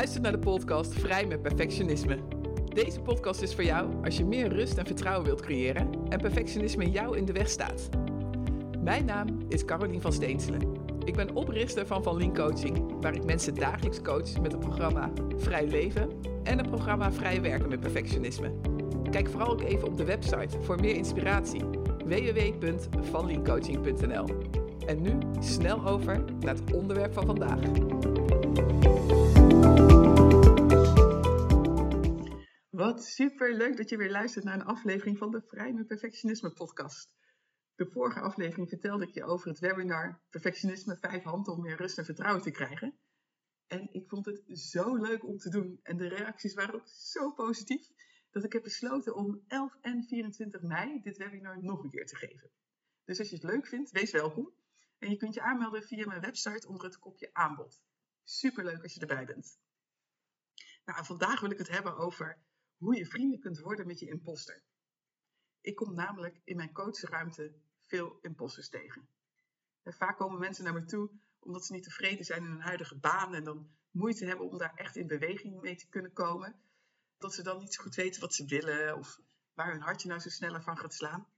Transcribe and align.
luistert 0.00 0.22
naar 0.22 0.32
de 0.32 0.38
podcast 0.38 0.94
Vrij 0.94 1.26
met 1.26 1.42
Perfectionisme. 1.42 2.18
Deze 2.74 3.00
podcast 3.00 3.42
is 3.42 3.54
voor 3.54 3.64
jou 3.64 4.04
als 4.04 4.16
je 4.16 4.24
meer 4.24 4.48
rust 4.48 4.78
en 4.78 4.86
vertrouwen 4.86 5.26
wilt 5.26 5.40
creëren 5.40 5.90
en 6.08 6.20
perfectionisme 6.20 6.90
jou 6.90 7.16
in 7.16 7.24
de 7.24 7.32
weg 7.32 7.48
staat. 7.48 7.88
Mijn 8.78 9.04
naam 9.04 9.38
is 9.48 9.64
Carolien 9.64 10.00
van 10.00 10.12
Steenselen. 10.12 10.72
Ik 11.04 11.16
ben 11.16 11.34
oprichter 11.34 11.86
van 11.86 12.02
Van 12.02 12.16
Lien 12.16 12.34
Coaching, 12.34 13.00
waar 13.00 13.14
ik 13.14 13.24
mensen 13.24 13.54
dagelijks 13.54 14.02
coach 14.02 14.40
met 14.40 14.52
het 14.52 14.60
programma 14.60 15.10
Vrij 15.36 15.66
Leven 15.66 16.10
en 16.42 16.58
het 16.58 16.70
programma 16.70 17.12
Vrij 17.12 17.42
Werken 17.42 17.68
met 17.68 17.80
Perfectionisme. 17.80 18.52
Kijk 19.10 19.28
vooral 19.28 19.52
ook 19.52 19.62
even 19.62 19.88
op 19.88 19.96
de 19.96 20.04
website 20.04 20.60
voor 20.60 20.80
meer 20.80 20.94
inspiratie 20.94 21.62
www.vanliencoaching.nl. 22.04 24.26
En 24.86 25.02
nu 25.02 25.18
snel 25.40 25.86
over 25.86 26.24
naar 26.40 26.54
het 26.54 26.74
onderwerp 26.74 27.12
van 27.12 27.26
vandaag. 27.26 27.60
Wat 32.80 33.04
super 33.04 33.54
leuk 33.54 33.76
dat 33.76 33.88
je 33.88 33.96
weer 33.96 34.10
luistert 34.10 34.44
naar 34.44 34.54
een 34.54 34.64
aflevering 34.64 35.18
van 35.18 35.30
de 35.30 35.42
Vrij 35.42 35.72
met 35.72 35.86
Perfectionisme 35.86 36.50
podcast. 36.50 37.14
De 37.74 37.86
vorige 37.86 38.20
aflevering 38.20 38.68
vertelde 38.68 39.06
ik 39.06 39.14
je 39.14 39.24
over 39.24 39.48
het 39.48 39.58
webinar 39.58 40.20
Perfectionisme 40.30 40.96
5 40.96 41.22
handen 41.22 41.52
om 41.52 41.60
meer 41.60 41.76
rust 41.76 41.98
en 41.98 42.04
vertrouwen 42.04 42.42
te 42.42 42.50
krijgen. 42.50 42.98
En 43.66 43.88
ik 43.92 44.08
vond 44.08 44.26
het 44.26 44.42
zo 44.58 44.96
leuk 44.96 45.26
om 45.26 45.38
te 45.38 45.50
doen 45.50 45.80
en 45.82 45.96
de 45.96 46.08
reacties 46.08 46.54
waren 46.54 46.74
ook 46.74 46.88
zo 46.88 47.32
positief 47.32 47.88
dat 48.30 48.44
ik 48.44 48.52
heb 48.52 48.62
besloten 48.62 49.14
om 49.14 49.44
11 49.48 49.76
en 49.80 50.04
24 50.04 50.62
mei 50.62 51.00
dit 51.02 51.16
webinar 51.16 51.62
nog 51.62 51.82
een 51.82 51.90
keer 51.90 52.06
te 52.06 52.16
geven. 52.16 52.50
Dus 53.04 53.18
als 53.18 53.28
je 53.28 53.34
het 53.34 53.44
leuk 53.44 53.66
vindt, 53.66 53.90
wees 53.90 54.10
welkom. 54.10 54.52
En 54.98 55.10
je 55.10 55.16
kunt 55.16 55.34
je 55.34 55.42
aanmelden 55.42 55.82
via 55.82 56.06
mijn 56.06 56.20
website 56.20 56.68
onder 56.68 56.84
het 56.84 56.98
kopje 56.98 57.30
aanbod. 57.32 57.82
Super 58.24 58.64
leuk 58.64 58.82
als 58.82 58.94
je 58.94 59.00
erbij 59.00 59.24
bent. 59.24 59.58
Nou, 60.84 61.04
vandaag 61.04 61.40
wil 61.40 61.50
ik 61.50 61.58
het 61.58 61.68
hebben 61.68 61.96
over 61.96 62.48
hoe 62.80 62.96
je 62.96 63.06
vrienden 63.06 63.40
kunt 63.40 63.58
worden 63.58 63.86
met 63.86 63.98
je 63.98 64.06
imposter. 64.06 64.62
Ik 65.60 65.74
kom 65.74 65.94
namelijk 65.94 66.40
in 66.44 66.56
mijn 66.56 66.72
coachruimte 66.72 67.54
veel 67.80 68.18
imposters 68.20 68.68
tegen. 68.68 69.08
En 69.82 69.92
vaak 69.92 70.16
komen 70.16 70.38
mensen 70.38 70.64
naar 70.64 70.72
me 70.72 70.84
toe 70.84 71.10
omdat 71.38 71.64
ze 71.64 71.72
niet 71.72 71.82
tevreden 71.82 72.24
zijn 72.24 72.44
in 72.44 72.50
hun 72.50 72.60
huidige 72.60 72.98
baan 72.98 73.34
en 73.34 73.44
dan 73.44 73.70
moeite 73.90 74.24
hebben 74.24 74.50
om 74.50 74.58
daar 74.58 74.74
echt 74.74 74.96
in 74.96 75.06
beweging 75.06 75.60
mee 75.60 75.76
te 75.76 75.88
kunnen 75.88 76.12
komen. 76.12 76.60
Dat 77.18 77.34
ze 77.34 77.42
dan 77.42 77.58
niet 77.58 77.74
zo 77.74 77.82
goed 77.82 77.94
weten 77.94 78.20
wat 78.20 78.34
ze 78.34 78.44
willen 78.44 78.96
of 78.96 79.20
waar 79.54 79.72
hun 79.72 79.80
hartje 79.80 80.08
nou 80.08 80.20
zo 80.20 80.28
sneller 80.28 80.62
van 80.62 80.78
gaat 80.78 80.94
slaan. 80.94 81.28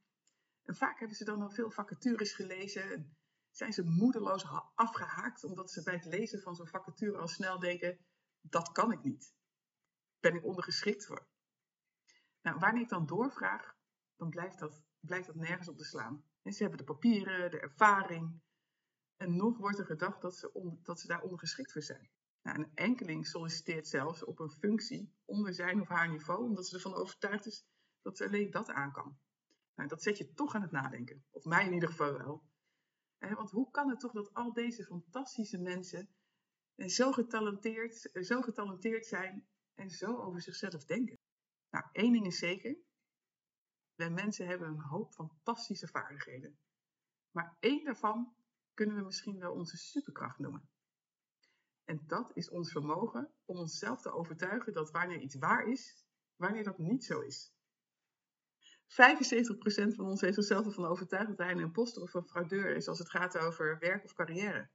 En 0.62 0.74
vaak 0.74 0.98
hebben 0.98 1.16
ze 1.16 1.24
dan 1.24 1.42
al 1.42 1.50
veel 1.50 1.70
vacatures 1.70 2.32
gelezen 2.32 2.92
en 2.92 3.16
zijn 3.50 3.72
ze 3.72 3.82
moedeloos 3.82 4.44
afgehaakt 4.74 5.44
omdat 5.44 5.70
ze 5.70 5.82
bij 5.82 5.94
het 5.94 6.04
lezen 6.04 6.40
van 6.40 6.54
zo'n 6.54 6.68
vacature 6.68 7.18
al 7.18 7.28
snel 7.28 7.58
denken: 7.58 7.98
dat 8.40 8.72
kan 8.72 8.92
ik 8.92 9.02
niet. 9.02 9.34
Ben 10.20 10.34
ik 10.34 10.44
ondergeschikt 10.44 11.06
voor? 11.06 11.30
Nou, 12.42 12.58
wanneer 12.58 12.82
ik 12.82 12.88
dan 12.88 13.06
doorvraag, 13.06 13.76
dan 14.16 14.28
blijft 14.28 14.58
dat, 14.58 14.82
blijft 15.00 15.26
dat 15.26 15.36
nergens 15.36 15.68
op 15.68 15.76
te 15.76 15.84
slaan. 15.84 16.24
En 16.42 16.52
ze 16.52 16.62
hebben 16.62 16.78
de 16.78 16.92
papieren, 16.92 17.50
de 17.50 17.60
ervaring. 17.60 18.40
En 19.16 19.36
nog 19.36 19.58
wordt 19.58 19.78
er 19.78 19.86
gedacht 19.86 20.22
dat 20.22 20.36
ze, 20.36 20.78
dat 20.82 21.00
ze 21.00 21.06
daar 21.06 21.22
ondergeschikt 21.22 21.72
voor 21.72 21.82
zijn. 21.82 22.10
Nou, 22.42 22.58
een 22.58 22.70
enkeling 22.74 23.26
solliciteert 23.26 23.88
zelfs 23.88 24.24
op 24.24 24.38
een 24.38 24.50
functie 24.50 25.14
onder 25.24 25.54
zijn 25.54 25.80
of 25.80 25.88
haar 25.88 26.08
niveau, 26.08 26.44
omdat 26.44 26.66
ze 26.66 26.74
ervan 26.74 26.94
overtuigd 26.94 27.46
is 27.46 27.64
dat 28.02 28.16
ze 28.16 28.24
alleen 28.24 28.50
dat 28.50 28.70
aan 28.70 28.92
kan. 28.92 29.18
Nou, 29.74 29.88
dat 29.88 30.02
zet 30.02 30.18
je 30.18 30.32
toch 30.32 30.54
aan 30.54 30.62
het 30.62 30.70
nadenken. 30.70 31.24
Of 31.30 31.44
mij 31.44 31.66
in 31.66 31.72
ieder 31.72 31.88
geval 31.88 32.12
wel. 32.12 32.44
want 33.18 33.50
hoe 33.50 33.70
kan 33.70 33.88
het 33.88 34.00
toch 34.00 34.12
dat 34.12 34.34
al 34.34 34.52
deze 34.52 34.84
fantastische 34.84 35.58
mensen 35.58 36.08
zo 36.76 37.12
getalenteerd, 37.12 38.10
zo 38.12 38.40
getalenteerd 38.40 39.06
zijn 39.06 39.46
en 39.74 39.90
zo 39.90 40.16
over 40.16 40.40
zichzelf 40.40 40.84
denken? 40.84 41.18
Nou, 41.72 41.84
één 41.92 42.12
ding 42.12 42.26
is 42.26 42.38
zeker. 42.38 42.76
Wij 43.94 44.10
mensen 44.10 44.46
hebben 44.46 44.68
een 44.68 44.80
hoop 44.80 45.12
fantastische 45.12 45.88
vaardigheden. 45.88 46.58
Maar 47.30 47.56
één 47.60 47.84
daarvan 47.84 48.34
kunnen 48.74 48.96
we 48.96 49.02
misschien 49.02 49.38
wel 49.38 49.52
onze 49.52 49.76
superkracht 49.76 50.38
noemen. 50.38 50.68
En 51.84 52.06
dat 52.06 52.30
is 52.34 52.50
ons 52.50 52.72
vermogen 52.72 53.32
om 53.44 53.56
onszelf 53.56 54.02
te 54.02 54.12
overtuigen 54.12 54.72
dat 54.72 54.90
wanneer 54.90 55.20
iets 55.20 55.34
waar 55.34 55.66
is, 55.66 56.06
wanneer 56.36 56.64
dat 56.64 56.78
niet 56.78 57.04
zo 57.04 57.20
is. 57.20 57.52
75% 58.86 58.94
van 59.94 60.06
ons 60.06 60.20
heeft 60.20 60.34
zichzelf 60.34 60.66
ervan 60.66 60.86
overtuigd 60.86 61.28
dat 61.28 61.38
hij 61.38 61.50
een 61.50 61.60
imposter 61.60 62.02
of 62.02 62.14
een 62.14 62.28
fraudeur 62.28 62.76
is 62.76 62.88
als 62.88 62.98
het 62.98 63.10
gaat 63.10 63.38
over 63.38 63.78
werk 63.78 64.04
of 64.04 64.12
carrière. 64.12 64.70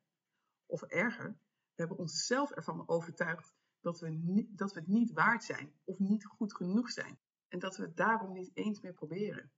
Of 0.66 0.82
erger, 0.82 1.40
we 1.74 1.84
hebben 1.84 1.98
onszelf 1.98 2.52
ervan 2.52 2.88
overtuigd 2.88 3.54
dat 3.82 4.00
we, 4.00 4.46
dat 4.50 4.74
we 4.74 4.80
het 4.80 4.90
niet 4.90 5.12
waard 5.12 5.44
zijn 5.44 5.74
of 5.84 6.00
niet 6.00 6.26
goed 6.26 6.56
genoeg 6.56 6.92
zijn. 6.92 7.20
En 7.48 7.60
dat 7.60 7.78
we 7.78 7.84
het 7.84 7.98
daarom 7.98 8.34
niet 8.34 8.52
eens 8.54 8.82
meer 8.82 8.94
proberen. 8.94 9.52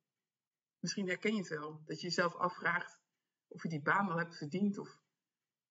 Misschien 0.80 1.08
herken 1.08 1.34
je 1.34 1.40
het 1.40 1.50
wel, 1.50 1.82
dat 1.86 2.02
je 2.02 2.08
jezelf 2.08 2.36
afvraagt 2.36 3.00
of 3.48 3.64
je 3.64 3.70
die 3.70 3.82
baan 3.82 4.08
wel 4.08 4.18
hebt 4.18 4.38
verdiend 4.38 4.78
of 4.78 5.02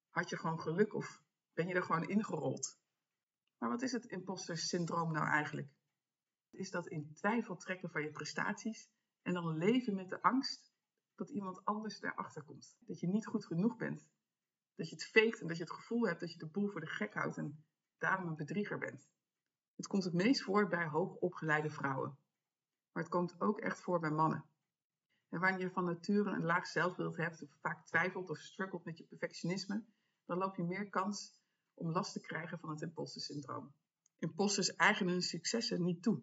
had 0.08 0.28
je 0.28 0.36
gewoon 0.36 0.60
geluk 0.60 0.94
of 0.94 1.22
ben 1.52 1.66
je 1.66 1.74
er 1.74 1.82
gewoon 1.82 2.08
ingerold. 2.08 2.78
Maar 3.58 3.68
wat 3.68 3.82
is 3.82 3.92
het 3.92 4.04
imposter 4.04 4.58
syndroom 4.58 5.12
nou 5.12 5.26
eigenlijk? 5.26 5.68
Is 6.50 6.70
dat 6.70 6.86
in 6.86 7.14
twijfel 7.14 7.56
trekken 7.56 7.90
van 7.90 8.02
je 8.02 8.10
prestaties 8.10 8.90
en 9.22 9.32
dan 9.32 9.56
leven 9.56 9.94
met 9.94 10.08
de 10.08 10.22
angst 10.22 10.72
dat 11.14 11.30
iemand 11.30 11.64
anders 11.64 12.00
daarachter 12.00 12.42
komt. 12.42 12.76
Dat 12.80 13.00
je 13.00 13.08
niet 13.08 13.26
goed 13.26 13.46
genoeg 13.46 13.76
bent. 13.76 14.08
Dat 14.74 14.88
je 14.88 14.94
het 14.94 15.04
feekt 15.04 15.40
en 15.40 15.46
dat 15.46 15.56
je 15.56 15.62
het 15.62 15.72
gevoel 15.72 16.06
hebt 16.06 16.20
dat 16.20 16.32
je 16.32 16.38
de 16.38 16.46
boel 16.46 16.68
voor 16.68 16.80
de 16.80 16.86
gek 16.86 17.14
houdt 17.14 17.36
en 17.36 17.64
daarom 17.98 18.26
een 18.26 18.36
bedrieger 18.36 18.78
bent. 18.78 19.08
Het 19.76 19.86
komt 19.86 20.04
het 20.04 20.14
meest 20.14 20.42
voor 20.42 20.68
bij 20.68 20.86
hoogopgeleide 20.86 21.70
vrouwen. 21.70 22.18
Maar 22.92 23.02
het 23.02 23.12
komt 23.12 23.40
ook 23.40 23.60
echt 23.60 23.80
voor 23.80 24.00
bij 24.00 24.10
mannen. 24.10 24.44
En 25.28 25.40
wanneer 25.40 25.60
je 25.60 25.70
van 25.70 25.84
nature 25.84 26.30
een 26.30 26.44
laag 26.44 26.66
zelfbeeld 26.66 27.16
hebt 27.16 27.42
of 27.42 27.50
vaak 27.60 27.86
twijfelt 27.86 28.30
of 28.30 28.38
struggelt 28.38 28.84
met 28.84 28.98
je 28.98 29.04
perfectionisme, 29.04 29.84
dan 30.24 30.38
loop 30.38 30.56
je 30.56 30.62
meer 30.62 30.88
kans 30.88 31.40
om 31.74 31.90
last 31.90 32.12
te 32.12 32.20
krijgen 32.20 32.58
van 32.58 32.70
het 32.70 32.82
imposter 32.82 33.20
syndroom. 33.20 33.74
Imposters 34.18 34.76
eigenen 34.76 35.12
hun 35.12 35.22
successen 35.22 35.84
niet 35.84 36.02
toe. 36.02 36.22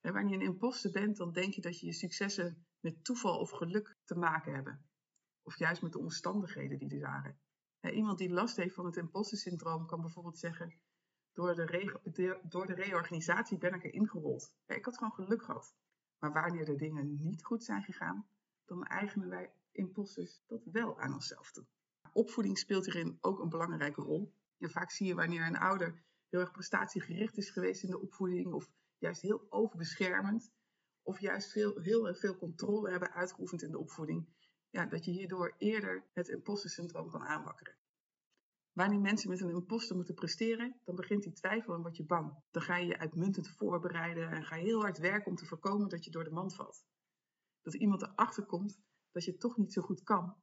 En 0.00 0.12
wanneer 0.12 0.38
je 0.38 0.44
een 0.44 0.52
imposter 0.52 0.90
bent, 0.90 1.16
dan 1.16 1.32
denk 1.32 1.54
je 1.54 1.60
dat 1.60 1.80
je 1.80 1.86
je 1.86 1.92
successen 1.92 2.66
met 2.80 3.04
toeval 3.04 3.38
of 3.38 3.50
geluk 3.50 3.96
te 4.04 4.14
maken 4.14 4.54
hebben. 4.54 4.86
Of 5.42 5.58
juist 5.58 5.82
met 5.82 5.92
de 5.92 5.98
omstandigheden 5.98 6.78
die 6.78 6.90
er 6.90 7.00
waren. 7.00 7.38
Iemand 7.80 8.18
die 8.18 8.30
last 8.30 8.56
heeft 8.56 8.74
van 8.74 8.84
het 8.84 8.96
imposter 8.96 9.38
syndroom 9.38 9.86
kan 9.86 10.00
bijvoorbeeld 10.00 10.38
zeggen: 10.38 10.80
door 11.32 11.54
de, 11.54 12.38
door 12.42 12.66
de 12.66 12.74
reorganisatie 12.74 13.58
ben 13.58 13.74
ik 13.74 13.84
erin 13.84 14.08
gerold. 14.08 14.54
ik 14.66 14.84
had 14.84 14.98
gewoon 14.98 15.12
geluk 15.12 15.42
gehad. 15.42 15.74
Maar 16.18 16.32
wanneer 16.32 16.64
de 16.64 16.76
dingen 16.76 17.22
niet 17.22 17.44
goed 17.44 17.64
zijn 17.64 17.82
gegaan, 17.82 18.26
dan 18.64 18.84
eigenen 18.84 19.28
wij 19.28 19.52
imposters 19.72 20.42
dat 20.46 20.64
wel 20.64 21.00
aan 21.00 21.14
onszelf 21.14 21.52
toe. 21.52 21.64
Opvoeding 22.12 22.58
speelt 22.58 22.84
hierin 22.84 23.18
ook 23.20 23.38
een 23.38 23.48
belangrijke 23.48 24.02
rol. 24.02 24.32
Vaak 24.58 24.90
zie 24.90 25.06
je 25.06 25.14
wanneer 25.14 25.46
een 25.46 25.58
ouder 25.58 26.02
heel 26.28 26.40
erg 26.40 26.50
prestatiegericht 26.50 27.36
is 27.36 27.50
geweest 27.50 27.82
in 27.82 27.90
de 27.90 28.00
opvoeding, 28.00 28.52
of 28.52 28.70
juist 28.98 29.22
heel 29.22 29.46
overbeschermend, 29.48 30.52
of 31.02 31.20
juist 31.20 31.52
veel, 31.52 31.80
heel 31.80 32.14
veel 32.14 32.36
controle 32.36 32.90
hebben 32.90 33.12
uitgeoefend 33.12 33.62
in 33.62 33.70
de 33.70 33.78
opvoeding, 33.78 34.26
ja, 34.70 34.86
dat 34.86 35.04
je 35.04 35.10
hierdoor 35.10 35.54
eerder 35.58 36.04
het 36.12 36.28
imposter 36.28 36.70
syndroom 36.70 37.10
kan 37.10 37.22
aanwakkeren. 37.22 37.74
Wanneer 38.72 39.00
mensen 39.00 39.30
met 39.30 39.40
een 39.40 39.50
imposter 39.50 39.96
moeten 39.96 40.14
presteren, 40.14 40.80
dan 40.84 40.94
begint 40.94 41.22
die 41.22 41.32
twijfel 41.32 41.74
en 41.74 41.80
word 41.80 41.96
je 41.96 42.04
bang. 42.04 42.34
Dan 42.50 42.62
ga 42.62 42.76
je 42.76 42.86
je 42.86 42.98
uitmuntend 42.98 43.48
voorbereiden 43.48 44.30
en 44.30 44.44
ga 44.44 44.56
je 44.56 44.64
heel 44.64 44.80
hard 44.80 44.98
werken 44.98 45.30
om 45.30 45.36
te 45.36 45.46
voorkomen 45.46 45.88
dat 45.88 46.04
je 46.04 46.10
door 46.10 46.24
de 46.24 46.30
mand 46.30 46.54
valt. 46.54 46.84
Dat 47.62 47.74
iemand 47.74 48.02
erachter 48.02 48.46
komt 48.46 48.80
dat 49.10 49.24
je 49.24 49.36
toch 49.36 49.56
niet 49.56 49.72
zo 49.72 49.82
goed 49.82 50.02
kan 50.02 50.36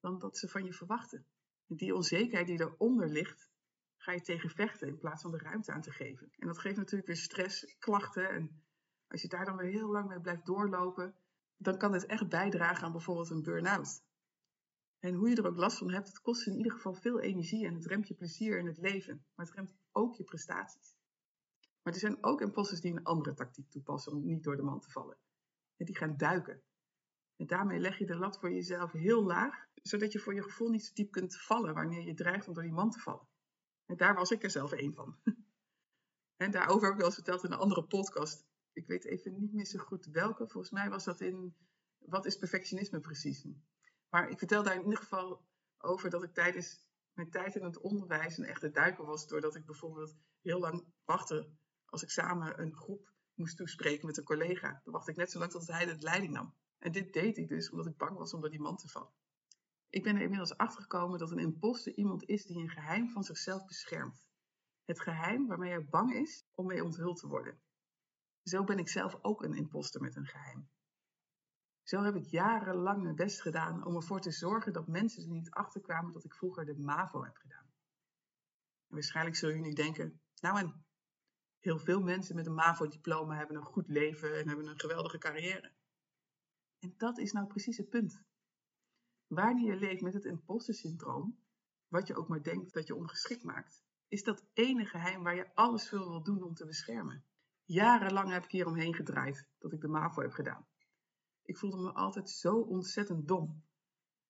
dan 0.00 0.18
dat 0.18 0.38
ze 0.38 0.48
van 0.48 0.64
je 0.64 0.72
verwachten. 0.72 1.26
En 1.68 1.76
die 1.76 1.94
onzekerheid 1.94 2.46
die 2.46 2.60
eronder 2.60 3.08
ligt, 3.08 3.50
ga 3.96 4.12
je 4.12 4.20
tegen 4.20 4.50
vechten 4.50 4.88
in 4.88 4.98
plaats 4.98 5.22
van 5.22 5.30
de 5.30 5.38
ruimte 5.38 5.72
aan 5.72 5.82
te 5.82 5.90
geven. 5.90 6.30
En 6.38 6.46
dat 6.46 6.58
geeft 6.58 6.76
natuurlijk 6.76 7.06
weer 7.06 7.16
stress, 7.16 7.76
klachten. 7.78 8.28
En 8.30 8.62
als 9.08 9.22
je 9.22 9.28
daar 9.28 9.44
dan 9.44 9.56
weer 9.56 9.70
heel 9.70 9.90
lang 9.90 10.08
mee 10.08 10.20
blijft 10.20 10.46
doorlopen, 10.46 11.14
dan 11.56 11.78
kan 11.78 11.92
het 11.92 12.06
echt 12.06 12.28
bijdragen 12.28 12.84
aan 12.84 12.92
bijvoorbeeld 12.92 13.30
een 13.30 13.42
burn-out. 13.42 14.02
En 15.04 15.14
hoe 15.14 15.28
je 15.28 15.36
er 15.36 15.46
ook 15.46 15.56
last 15.56 15.78
van 15.78 15.90
hebt, 15.90 16.08
het 16.08 16.20
kost 16.20 16.46
in 16.46 16.56
ieder 16.56 16.72
geval 16.72 16.94
veel 16.94 17.20
energie 17.20 17.66
en 17.66 17.74
het 17.74 17.86
remt 17.86 18.08
je 18.08 18.14
plezier 18.14 18.58
in 18.58 18.66
het 18.66 18.78
leven. 18.78 19.26
Maar 19.34 19.46
het 19.46 19.54
remt 19.54 19.74
ook 19.92 20.14
je 20.14 20.24
prestaties. 20.24 20.96
Maar 21.82 21.92
er 21.92 21.98
zijn 21.98 22.24
ook 22.24 22.40
imposters 22.40 22.80
die 22.80 22.92
een 22.92 23.02
andere 23.02 23.34
tactiek 23.34 23.70
toepassen 23.70 24.12
om 24.12 24.24
niet 24.24 24.42
door 24.42 24.56
de 24.56 24.62
man 24.62 24.80
te 24.80 24.90
vallen. 24.90 25.18
En 25.76 25.86
die 25.86 25.96
gaan 25.96 26.16
duiken. 26.16 26.62
En 27.36 27.46
daarmee 27.46 27.78
leg 27.78 27.98
je 27.98 28.06
de 28.06 28.16
lat 28.16 28.38
voor 28.38 28.52
jezelf 28.52 28.92
heel 28.92 29.24
laag, 29.24 29.66
zodat 29.74 30.12
je 30.12 30.18
voor 30.18 30.34
je 30.34 30.42
gevoel 30.42 30.68
niet 30.68 30.84
zo 30.84 30.92
diep 30.94 31.10
kunt 31.10 31.36
vallen 31.36 31.74
wanneer 31.74 32.06
je 32.06 32.14
dreigt 32.14 32.48
om 32.48 32.54
door 32.54 32.62
die 32.62 32.72
man 32.72 32.90
te 32.90 32.98
vallen. 32.98 33.28
En 33.86 33.96
daar 33.96 34.14
was 34.14 34.30
ik 34.30 34.42
er 34.42 34.50
zelf 34.50 34.72
één 34.72 34.94
van. 34.94 35.18
En 36.36 36.50
daarover 36.50 36.82
heb 36.82 36.92
ik 36.92 36.98
wel 36.98 37.06
eens 37.06 37.14
verteld 37.14 37.44
in 37.44 37.52
een 37.52 37.58
andere 37.58 37.86
podcast. 37.86 38.44
Ik 38.72 38.86
weet 38.86 39.04
even 39.04 39.38
niet 39.38 39.52
meer 39.52 39.66
zo 39.66 39.78
goed 39.78 40.06
welke. 40.06 40.48
Volgens 40.48 40.72
mij 40.72 40.88
was 40.88 41.04
dat 41.04 41.20
in 41.20 41.54
Wat 41.98 42.26
is 42.26 42.36
perfectionisme 42.36 43.00
precies? 43.00 43.46
Maar 44.14 44.30
ik 44.30 44.38
vertel 44.38 44.62
daar 44.62 44.74
in 44.74 44.84
ieder 44.84 44.98
geval 44.98 45.44
over 45.78 46.10
dat 46.10 46.22
ik 46.22 46.34
tijdens 46.34 46.86
mijn 47.12 47.30
tijd 47.30 47.54
in 47.54 47.64
het 47.64 47.80
onderwijs 47.80 48.38
een 48.38 48.44
echte 48.44 48.70
duiker 48.70 49.04
was, 49.04 49.26
doordat 49.26 49.54
ik 49.54 49.66
bijvoorbeeld 49.66 50.16
heel 50.42 50.58
lang 50.58 50.84
wachtte 51.04 51.50
als 51.84 52.02
ik 52.02 52.10
samen 52.10 52.60
een 52.60 52.74
groep 52.74 53.12
moest 53.34 53.56
toespreken 53.56 54.06
met 54.06 54.16
een 54.16 54.24
collega. 54.24 54.80
Dan 54.84 54.92
wachtte 54.92 55.10
ik 55.10 55.16
net 55.16 55.30
zo 55.30 55.38
lang 55.38 55.50
tot 55.50 55.66
hij 55.66 55.84
de 55.84 55.96
leiding 55.98 56.32
nam. 56.32 56.54
En 56.78 56.92
dit 56.92 57.12
deed 57.12 57.36
ik 57.36 57.48
dus 57.48 57.70
omdat 57.70 57.86
ik 57.86 57.96
bang 57.96 58.16
was 58.18 58.34
om 58.34 58.40
door 58.40 58.50
die 58.50 58.60
man 58.60 58.76
te 58.76 58.88
vallen. 58.88 59.12
Ik 59.88 60.02
ben 60.02 60.16
er 60.16 60.22
inmiddels 60.22 60.56
achter 60.56 60.82
gekomen 60.82 61.18
dat 61.18 61.30
een 61.30 61.38
imposter 61.38 61.94
iemand 61.94 62.24
is 62.24 62.44
die 62.44 62.58
een 62.58 62.70
geheim 62.70 63.10
van 63.10 63.22
zichzelf 63.24 63.66
beschermt. 63.66 64.22
Het 64.84 65.00
geheim 65.00 65.46
waarmee 65.46 65.70
hij 65.70 65.86
bang 65.88 66.14
is 66.14 66.44
om 66.54 66.66
mee 66.66 66.84
onthuld 66.84 67.18
te 67.18 67.28
worden. 67.28 67.60
Zo 68.42 68.64
ben 68.64 68.78
ik 68.78 68.88
zelf 68.88 69.18
ook 69.22 69.42
een 69.42 69.54
imposter 69.54 70.00
met 70.00 70.16
een 70.16 70.26
geheim. 70.26 70.68
Zo 71.84 72.02
heb 72.02 72.14
ik 72.14 72.24
jarenlang 72.24 73.02
mijn 73.02 73.14
best 73.14 73.40
gedaan 73.40 73.84
om 73.84 73.96
ervoor 73.96 74.20
te 74.20 74.30
zorgen 74.30 74.72
dat 74.72 74.86
mensen 74.86 75.22
er 75.22 75.28
niet 75.28 75.50
achter 75.50 75.80
kwamen 75.80 76.12
dat 76.12 76.24
ik 76.24 76.34
vroeger 76.34 76.64
de 76.64 76.78
MAVO 76.78 77.24
heb 77.24 77.36
gedaan. 77.36 77.72
En 78.88 78.94
waarschijnlijk 78.94 79.36
zullen 79.36 79.56
jullie 79.56 79.74
denken, 79.74 80.20
nou 80.40 80.58
en, 80.58 80.84
heel 81.58 81.78
veel 81.78 82.00
mensen 82.00 82.36
met 82.36 82.46
een 82.46 82.54
MAVO-diploma 82.54 83.36
hebben 83.36 83.56
een 83.56 83.64
goed 83.64 83.88
leven 83.88 84.38
en 84.38 84.48
hebben 84.48 84.66
een 84.66 84.80
geweldige 84.80 85.18
carrière. 85.18 85.72
En 86.78 86.94
dat 86.96 87.18
is 87.18 87.32
nou 87.32 87.46
precies 87.46 87.76
het 87.76 87.88
punt. 87.88 88.22
Wanneer 89.26 89.72
je 89.72 89.76
leeft 89.76 90.02
met 90.02 90.14
het 90.14 90.24
imposter 90.24 90.74
syndroom, 90.74 91.38
wat 91.88 92.06
je 92.06 92.16
ook 92.16 92.28
maar 92.28 92.42
denkt 92.42 92.72
dat 92.72 92.86
je 92.86 92.94
ongeschikt 92.94 93.42
maakt, 93.42 93.82
is 94.08 94.22
dat 94.22 94.44
ene 94.52 94.86
geheim 94.86 95.22
waar 95.22 95.34
je 95.34 95.54
alles 95.54 95.88
voor 95.88 95.98
wil 95.98 96.22
doen 96.22 96.42
om 96.42 96.54
te 96.54 96.66
beschermen. 96.66 97.24
Jarenlang 97.64 98.30
heb 98.30 98.44
ik 98.44 98.50
hier 98.50 98.66
omheen 98.66 98.94
gedraaid 98.94 99.48
dat 99.58 99.72
ik 99.72 99.80
de 99.80 99.88
MAVO 99.88 100.22
heb 100.22 100.32
gedaan. 100.32 100.66
Ik 101.44 101.58
voelde 101.58 101.76
me 101.76 101.92
altijd 101.92 102.30
zo 102.30 102.60
ontzettend 102.60 103.28
dom. 103.28 103.64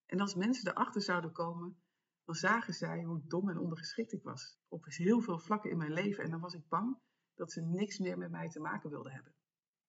En 0.07 0.21
als 0.21 0.35
mensen 0.35 0.69
erachter 0.69 1.03
zouden 1.03 1.33
komen, 1.33 1.83
dan 2.25 2.35
zagen 2.35 2.75
zij 2.75 3.03
hoe 3.03 3.23
dom 3.27 3.49
en 3.49 3.59
ondergeschikt 3.59 4.13
ik 4.13 4.23
was. 4.23 4.59
Op 4.69 4.85
heel 4.85 5.21
veel 5.21 5.39
vlakken 5.39 5.71
in 5.71 5.77
mijn 5.77 5.93
leven. 5.93 6.25
En 6.25 6.31
dan 6.31 6.41
was 6.41 6.55
ik 6.55 6.69
bang 6.69 6.99
dat 7.35 7.53
ze 7.53 7.61
niks 7.61 7.99
meer 7.99 8.19
met 8.19 8.31
mij 8.31 8.49
te 8.49 8.61
maken 8.61 8.91
wilden 8.91 9.13
hebben. 9.13 9.35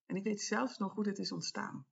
En 0.06 0.16
ik 0.16 0.24
weet 0.24 0.42
zelfs 0.42 0.78
nog 0.78 0.94
hoe 0.94 1.04
dit 1.04 1.20
is 1.20 1.32
ontstaan. 1.32 1.88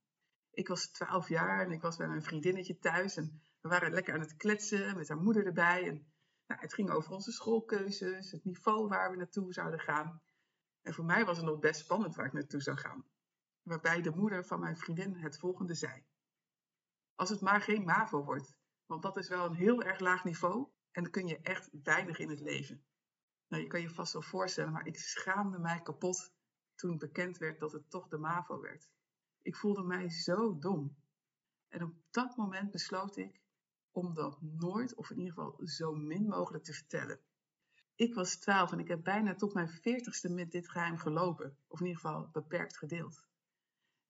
Ik 0.50 0.68
was 0.68 0.86
12 0.90 1.28
jaar 1.28 1.66
en 1.66 1.72
ik 1.72 1.82
was 1.82 1.96
bij 1.96 2.08
mijn 2.08 2.22
vriendinnetje 2.22 2.78
thuis. 2.78 3.16
En 3.16 3.42
we 3.60 3.68
waren 3.68 3.92
lekker 3.92 4.14
aan 4.14 4.20
het 4.20 4.36
kletsen 4.36 4.96
met 4.96 5.08
haar 5.08 5.22
moeder 5.22 5.46
erbij. 5.46 5.88
En 5.88 6.12
nou, 6.46 6.60
het 6.60 6.74
ging 6.74 6.90
over 6.90 7.12
onze 7.12 7.32
schoolkeuzes, 7.32 8.30
het 8.30 8.44
niveau 8.44 8.88
waar 8.88 9.10
we 9.10 9.16
naartoe 9.16 9.52
zouden 9.52 9.80
gaan. 9.80 10.22
En 10.82 10.94
voor 10.94 11.04
mij 11.04 11.24
was 11.24 11.36
het 11.36 11.46
nog 11.46 11.58
best 11.58 11.80
spannend 11.80 12.14
waar 12.14 12.26
ik 12.26 12.32
naartoe 12.32 12.60
zou 12.60 12.76
gaan. 12.76 13.04
Waarbij 13.64 14.02
de 14.02 14.10
moeder 14.10 14.46
van 14.46 14.60
mijn 14.60 14.76
vriendin 14.76 15.14
het 15.14 15.38
volgende 15.38 15.74
zei. 15.74 16.04
Als 17.14 17.28
het 17.28 17.40
maar 17.40 17.60
geen 17.60 17.84
MAVO 17.84 18.24
wordt, 18.24 18.56
want 18.86 19.02
dat 19.02 19.16
is 19.16 19.28
wel 19.28 19.46
een 19.46 19.54
heel 19.54 19.82
erg 19.82 20.00
laag 20.00 20.24
niveau 20.24 20.68
en 20.90 21.02
dan 21.02 21.12
kun 21.12 21.26
je 21.26 21.40
echt 21.40 21.68
weinig 21.82 22.18
in 22.18 22.28
het 22.28 22.40
leven. 22.40 22.84
Nou, 23.48 23.62
je 23.62 23.68
kan 23.68 23.80
je 23.80 23.90
vast 23.90 24.12
wel 24.12 24.22
voorstellen, 24.22 24.72
maar 24.72 24.86
ik 24.86 24.96
schaamde 24.96 25.58
mij 25.58 25.82
kapot 25.82 26.32
toen 26.74 26.98
bekend 26.98 27.38
werd 27.38 27.60
dat 27.60 27.72
het 27.72 27.90
toch 27.90 28.08
de 28.08 28.18
MAVO 28.18 28.60
werd. 28.60 28.88
Ik 29.42 29.56
voelde 29.56 29.82
mij 29.82 30.10
zo 30.10 30.58
dom. 30.58 30.96
En 31.68 31.82
op 31.82 31.94
dat 32.10 32.36
moment 32.36 32.70
besloot 32.70 33.16
ik 33.16 33.40
om 33.90 34.14
dat 34.14 34.42
nooit, 34.42 34.94
of 34.94 35.10
in 35.10 35.18
ieder 35.18 35.32
geval 35.32 35.60
zo 35.66 35.94
min 35.94 36.26
mogelijk 36.26 36.64
te 36.64 36.72
vertellen. 36.72 37.20
Ik 37.94 38.14
was 38.14 38.36
twaalf 38.36 38.72
en 38.72 38.78
ik 38.78 38.88
heb 38.88 39.04
bijna 39.04 39.34
tot 39.34 39.54
mijn 39.54 39.68
veertigste 39.68 40.28
met 40.28 40.50
dit 40.50 40.70
geheim 40.70 40.98
gelopen, 40.98 41.58
of 41.66 41.80
in 41.80 41.86
ieder 41.86 42.00
geval 42.00 42.28
beperkt 42.32 42.76
gedeeld. 42.76 43.22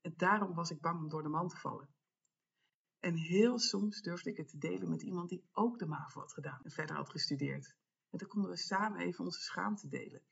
En 0.04 0.14
daarom 0.16 0.54
was 0.54 0.70
ik 0.70 0.80
bang 0.80 0.98
om 0.98 1.08
door 1.08 1.22
de 1.22 1.28
man 1.28 1.48
te 1.48 1.56
vallen. 1.56 1.88
En 2.98 3.16
heel 3.16 3.58
soms 3.58 4.02
durfde 4.02 4.30
ik 4.30 4.36
het 4.36 4.48
te 4.48 4.58
delen 4.58 4.88
met 4.88 5.02
iemand 5.02 5.28
die 5.28 5.48
ook 5.52 5.78
de 5.78 5.86
MAVO 5.86 6.20
had 6.20 6.32
gedaan 6.32 6.60
en 6.64 6.70
verder 6.70 6.96
had 6.96 7.10
gestudeerd. 7.10 7.76
En 8.10 8.18
dan 8.18 8.28
konden 8.28 8.50
we 8.50 8.56
samen 8.56 9.00
even 9.00 9.24
onze 9.24 9.40
schaamte 9.40 9.88
delen. 9.88 10.22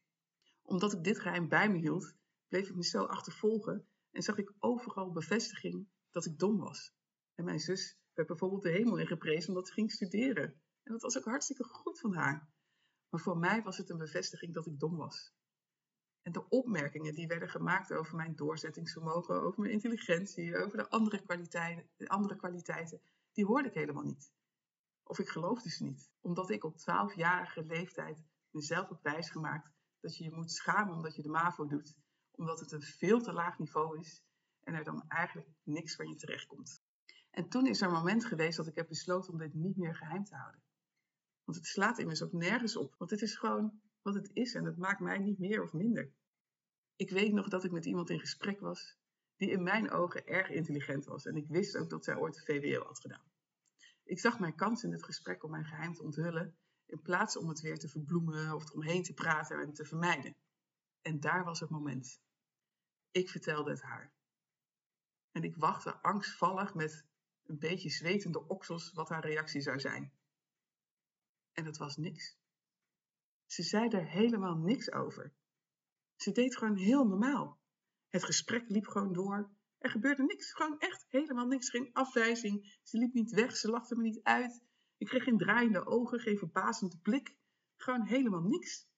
Omdat 0.63 0.93
ik 0.93 1.05
dit 1.05 1.19
geheim 1.19 1.49
bij 1.49 1.71
me 1.71 1.79
hield, 1.79 2.15
bleef 2.49 2.69
ik 2.69 2.75
me 2.75 2.85
zo 2.85 3.05
achtervolgen 3.05 3.87
en 4.11 4.23
zag 4.23 4.37
ik 4.37 4.53
overal 4.59 5.13
bevestiging 5.13 5.89
dat 6.11 6.27
ik 6.27 6.39
dom 6.39 6.59
was. 6.59 6.95
En 7.35 7.45
mijn 7.45 7.61
zus 7.61 7.99
werd 8.15 8.29
bijvoorbeeld 8.29 8.63
de 8.63 8.71
hemel 8.71 8.99
in 8.99 9.07
geprezen 9.07 9.49
omdat 9.49 9.67
ze 9.67 9.73
ging 9.73 9.93
studeren. 9.93 10.45
En 10.83 10.93
dat 10.93 11.03
was 11.03 11.19
ook 11.19 11.25
hartstikke 11.25 11.65
goed 11.65 12.01
van 12.01 12.15
haar. 12.15 12.49
Maar 13.09 13.21
voor 13.21 13.39
mij 13.39 13.63
was 13.63 13.77
het 13.77 13.91
een 13.91 13.99
bevestiging 13.99 14.55
dat 14.55 14.67
ik 14.67 14.79
dom 14.79 14.97
was. 14.97 15.35
En 16.23 16.33
de 16.33 16.49
opmerkingen 16.49 17.15
die 17.15 17.27
werden 17.27 17.49
gemaakt 17.49 17.93
over 17.93 18.17
mijn 18.17 18.37
doorzettingsvermogen, 18.37 19.43
over 19.43 19.61
mijn 19.61 19.73
intelligentie, 19.73 20.57
over 20.57 20.77
de 20.77 20.89
andere 20.89 21.23
kwaliteiten, 21.23 21.89
de 21.97 22.09
andere 22.09 22.37
kwaliteiten, 22.37 23.01
die 23.33 23.45
hoorde 23.45 23.69
ik 23.69 23.75
helemaal 23.75 24.03
niet. 24.03 24.33
Of 25.03 25.19
ik 25.19 25.29
geloofde 25.29 25.71
ze 25.71 25.85
niet, 25.85 26.11
omdat 26.21 26.51
ik 26.51 26.65
op 26.65 26.75
12-jarige 26.75 27.65
leeftijd 27.65 28.25
mezelf 28.51 28.89
heb 28.89 29.03
wijsgemaakt 29.03 29.71
dat 30.01 30.17
je 30.17 30.25
je 30.25 30.35
moet 30.35 30.53
schamen 30.53 30.95
omdat 30.95 31.17
je 31.17 31.23
de 31.23 31.29
MAVO 31.29 31.67
doet, 31.67 31.97
omdat 32.31 32.61
het 32.61 32.73
een 32.73 32.83
veel 32.83 33.21
te 33.21 33.33
laag 33.33 33.59
niveau 33.59 33.99
is 33.99 34.23
en 34.61 34.75
er 34.75 34.85
dan 34.85 35.05
eigenlijk 35.09 35.49
niks 35.63 35.95
van 35.95 36.09
je 36.09 36.17
terechtkomt. 36.17 36.83
En 37.31 37.49
toen 37.49 37.67
is 37.67 37.81
er 37.81 37.87
een 37.87 37.93
moment 37.93 38.25
geweest 38.25 38.57
dat 38.57 38.67
ik 38.67 38.75
heb 38.75 38.89
besloten 38.89 39.33
om 39.33 39.39
dit 39.39 39.55
niet 39.55 39.77
meer 39.77 39.97
geheim 39.97 40.25
te 40.25 40.35
houden. 40.35 40.63
Want 41.45 41.59
het 41.59 41.67
slaat 41.67 41.99
immers 41.99 42.23
ook 42.23 42.33
nergens 42.33 42.77
op, 42.77 42.95
want 42.99 43.11
het 43.11 43.23
is 43.23 43.37
gewoon 43.37 43.81
wat 44.03 44.15
het 44.15 44.31
is 44.33 44.55
en 44.55 44.65
het 44.65 44.77
maakt 44.77 45.01
mij 45.01 45.19
niet 45.19 45.39
meer 45.39 45.63
of 45.63 45.73
minder. 45.73 46.13
Ik 46.97 47.11
weet 47.11 47.33
nog 47.33 47.49
dat 47.49 47.65
ik 47.65 47.71
met 47.71 47.85
iemand 47.85 48.11
in 48.11 48.21
gesprek 48.21 48.61
was 48.61 48.97
die 49.37 49.51
in 49.51 49.63
mijn 49.63 49.91
ogen 49.91 50.27
erg 50.27 50.49
intelligent 50.49 51.05
was 51.05 51.27
en 51.27 51.37
ik 51.37 51.49
wist 51.49 51.77
ook 51.77 51.91
dat 51.91 52.05
zij 52.05 52.17
ooit 52.17 52.45
VWO 52.45 52.85
had 52.85 53.01
gedaan. 53.01 53.31
Ik 54.05 54.19
zag 54.19 54.39
mijn 54.39 54.55
kans 54.55 54.85
in 54.85 54.93
het 54.93 55.05
gesprek 55.05 55.45
om 55.45 55.51
mijn 55.51 55.65
geheim 55.65 55.95
te 55.95 56.03
onthullen, 56.03 56.57
in 56.87 57.03
plaats 57.03 57.37
om 57.37 57.49
het 57.49 57.61
weer 57.61 57.79
te 57.79 57.89
verbloemen 57.89 58.55
of 58.55 58.69
eromheen 58.69 59.03
te 59.03 59.15
praten 59.15 59.61
en 59.61 59.73
te 59.73 59.85
vermijden. 59.85 60.37
En 61.01 61.21
daar 61.21 61.45
was 61.45 61.61
het 61.61 61.71
moment. 61.71 62.21
Ik 63.11 63.29
vertelde 63.29 63.71
het 63.71 63.83
haar. 63.83 64.13
En 65.33 65.43
ik 65.43 65.57
wachtte 65.57 66.03
angstvallig 66.03 66.75
met 66.75 67.05
een 67.43 67.59
beetje 67.59 67.91
zwetende 67.91 68.49
oksels 68.49 68.93
wat 68.93 69.09
haar 69.09 69.27
reactie 69.27 69.61
zou 69.61 69.81
zijn. 69.81 70.13
En 71.53 71.65
het 71.65 71.77
was 71.77 71.97
niks. 71.97 72.37
Ze 73.53 73.63
zei 73.63 73.89
er 73.89 74.07
helemaal 74.07 74.57
niks 74.57 74.93
over. 74.93 75.33
Ze 76.17 76.33
deed 76.33 76.57
gewoon 76.57 76.77
heel 76.77 77.05
normaal. 77.05 77.61
Het 78.09 78.25
gesprek 78.25 78.69
liep 78.69 78.87
gewoon 78.87 79.13
door. 79.13 79.51
Er 79.79 79.91
gebeurde 79.91 80.23
niks, 80.23 80.53
gewoon 80.53 80.79
echt 80.79 81.07
helemaal 81.09 81.47
niks. 81.47 81.71
Geen 81.71 81.91
afwijzing. 81.93 82.79
Ze 82.83 82.99
liep 82.99 83.13
niet 83.13 83.31
weg, 83.31 83.57
ze 83.57 83.71
lachte 83.71 83.97
me 83.97 84.03
niet 84.03 84.23
uit. 84.23 84.63
Ik 84.97 85.07
kreeg 85.07 85.23
geen 85.23 85.39
draaiende 85.39 85.87
ogen, 85.87 86.21
geen 86.21 86.39
verbazende 86.39 86.99
blik. 87.03 87.37
Gewoon 87.77 88.07
helemaal 88.07 88.43
niks. 88.43 88.89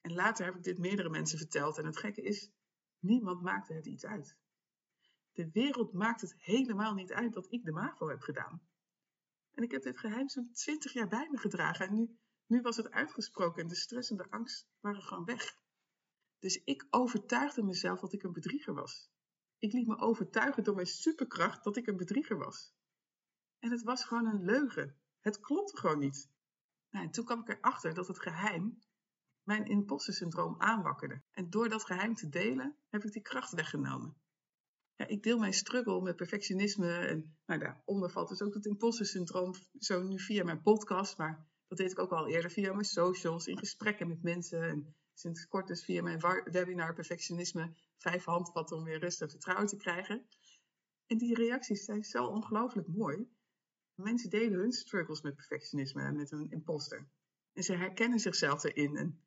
En 0.00 0.12
later 0.12 0.44
heb 0.44 0.54
ik 0.54 0.62
dit 0.62 0.78
meerdere 0.78 1.10
mensen 1.10 1.38
verteld 1.38 1.78
en 1.78 1.86
het 1.86 1.98
gekke 1.98 2.22
is, 2.22 2.50
niemand 2.98 3.42
maakte 3.42 3.74
het 3.74 3.86
iets 3.86 4.04
uit. 4.04 4.36
De 5.32 5.50
wereld 5.50 5.92
maakt 5.92 6.20
het 6.20 6.34
helemaal 6.38 6.94
niet 6.94 7.12
uit 7.12 7.32
dat 7.32 7.52
ik 7.52 7.64
de 7.64 7.72
MAVO 7.72 8.08
heb 8.08 8.20
gedaan. 8.20 8.68
En 9.54 9.62
ik 9.62 9.70
heb 9.70 9.82
dit 9.82 9.98
geheim 9.98 10.28
zo'n 10.28 10.52
twintig 10.52 10.92
jaar 10.92 11.08
bij 11.08 11.28
me 11.30 11.38
gedragen 11.38 11.86
en 11.86 11.94
nu, 11.94 12.18
nu 12.46 12.60
was 12.60 12.76
het 12.76 12.90
uitgesproken 12.90 13.62
en 13.62 13.68
de 13.68 13.74
stress 13.74 14.10
en 14.10 14.16
de 14.16 14.30
angst 14.30 14.68
waren 14.80 15.02
gewoon 15.02 15.24
weg. 15.24 15.58
Dus 16.38 16.62
ik 16.64 16.86
overtuigde 16.90 17.62
mezelf 17.62 18.00
dat 18.00 18.12
ik 18.12 18.22
een 18.22 18.32
bedrieger 18.32 18.74
was. 18.74 19.10
Ik 19.58 19.72
liet 19.72 19.86
me 19.86 19.98
overtuigen 19.98 20.64
door 20.64 20.74
mijn 20.74 20.86
superkracht 20.86 21.64
dat 21.64 21.76
ik 21.76 21.86
een 21.86 21.96
bedrieger 21.96 22.36
was. 22.36 22.74
En 23.58 23.70
het 23.70 23.82
was 23.82 24.04
gewoon 24.04 24.26
een 24.26 24.44
leugen. 24.44 25.00
Het 25.20 25.40
klopte 25.40 25.76
gewoon 25.76 25.98
niet. 25.98 26.30
Nou, 26.90 27.04
en 27.04 27.10
toen 27.10 27.24
kwam 27.24 27.40
ik 27.40 27.48
erachter 27.48 27.94
dat 27.94 28.08
het 28.08 28.20
geheim 28.20 28.82
mijn 29.42 29.64
imposter-syndroom 29.64 30.54
aanwakkerde. 30.60 31.22
En 31.30 31.50
door 31.50 31.68
dat 31.68 31.84
geheim 31.84 32.14
te 32.14 32.28
delen, 32.28 32.76
heb 32.88 33.04
ik 33.04 33.12
die 33.12 33.22
kracht 33.22 33.52
weggenomen. 33.52 34.16
Ja, 34.94 35.06
ik 35.06 35.22
deel 35.22 35.38
mijn 35.38 35.52
struggle 35.52 36.02
met 36.02 36.16
perfectionisme 36.16 36.98
en 36.98 37.36
nou, 37.46 37.60
daaronder 37.60 38.10
valt 38.10 38.28
dus 38.28 38.42
ook 38.42 38.54
het 38.54 38.66
imposter-syndroom, 38.66 39.54
zo 39.78 40.02
nu 40.02 40.18
via 40.18 40.44
mijn 40.44 40.62
podcast, 40.62 41.18
maar 41.18 41.48
dat 41.68 41.78
deed 41.78 41.90
ik 41.90 41.98
ook 41.98 42.12
al 42.12 42.28
eerder 42.28 42.50
via 42.50 42.72
mijn 42.72 42.84
socials, 42.84 43.46
in 43.46 43.58
gesprekken 43.58 44.08
met 44.08 44.22
mensen 44.22 44.62
en 44.62 44.94
sinds 45.14 45.48
kort 45.48 45.66
dus 45.66 45.84
via 45.84 46.02
mijn 46.02 46.20
webinar 46.44 46.94
Perfectionisme 46.94 47.74
vijf 47.98 48.24
handvatten 48.24 48.76
om 48.76 48.84
weer 48.84 48.98
rust 48.98 49.22
en 49.22 49.30
vertrouwen 49.30 49.66
te 49.66 49.76
krijgen. 49.76 50.26
En 51.06 51.18
die 51.18 51.34
reacties 51.34 51.84
zijn 51.84 52.04
zo 52.04 52.26
ongelooflijk 52.26 52.88
mooi. 52.88 53.28
Mensen 53.94 54.30
delen 54.30 54.58
hun 54.58 54.72
struggles 54.72 55.20
met 55.20 55.34
perfectionisme 55.34 56.02
en 56.02 56.16
met 56.16 56.30
een 56.32 56.50
imposter. 56.50 57.08
En 57.52 57.62
ze 57.62 57.74
herkennen 57.74 58.18
zichzelf 58.18 58.64
erin. 58.64 58.96
En 58.96 59.20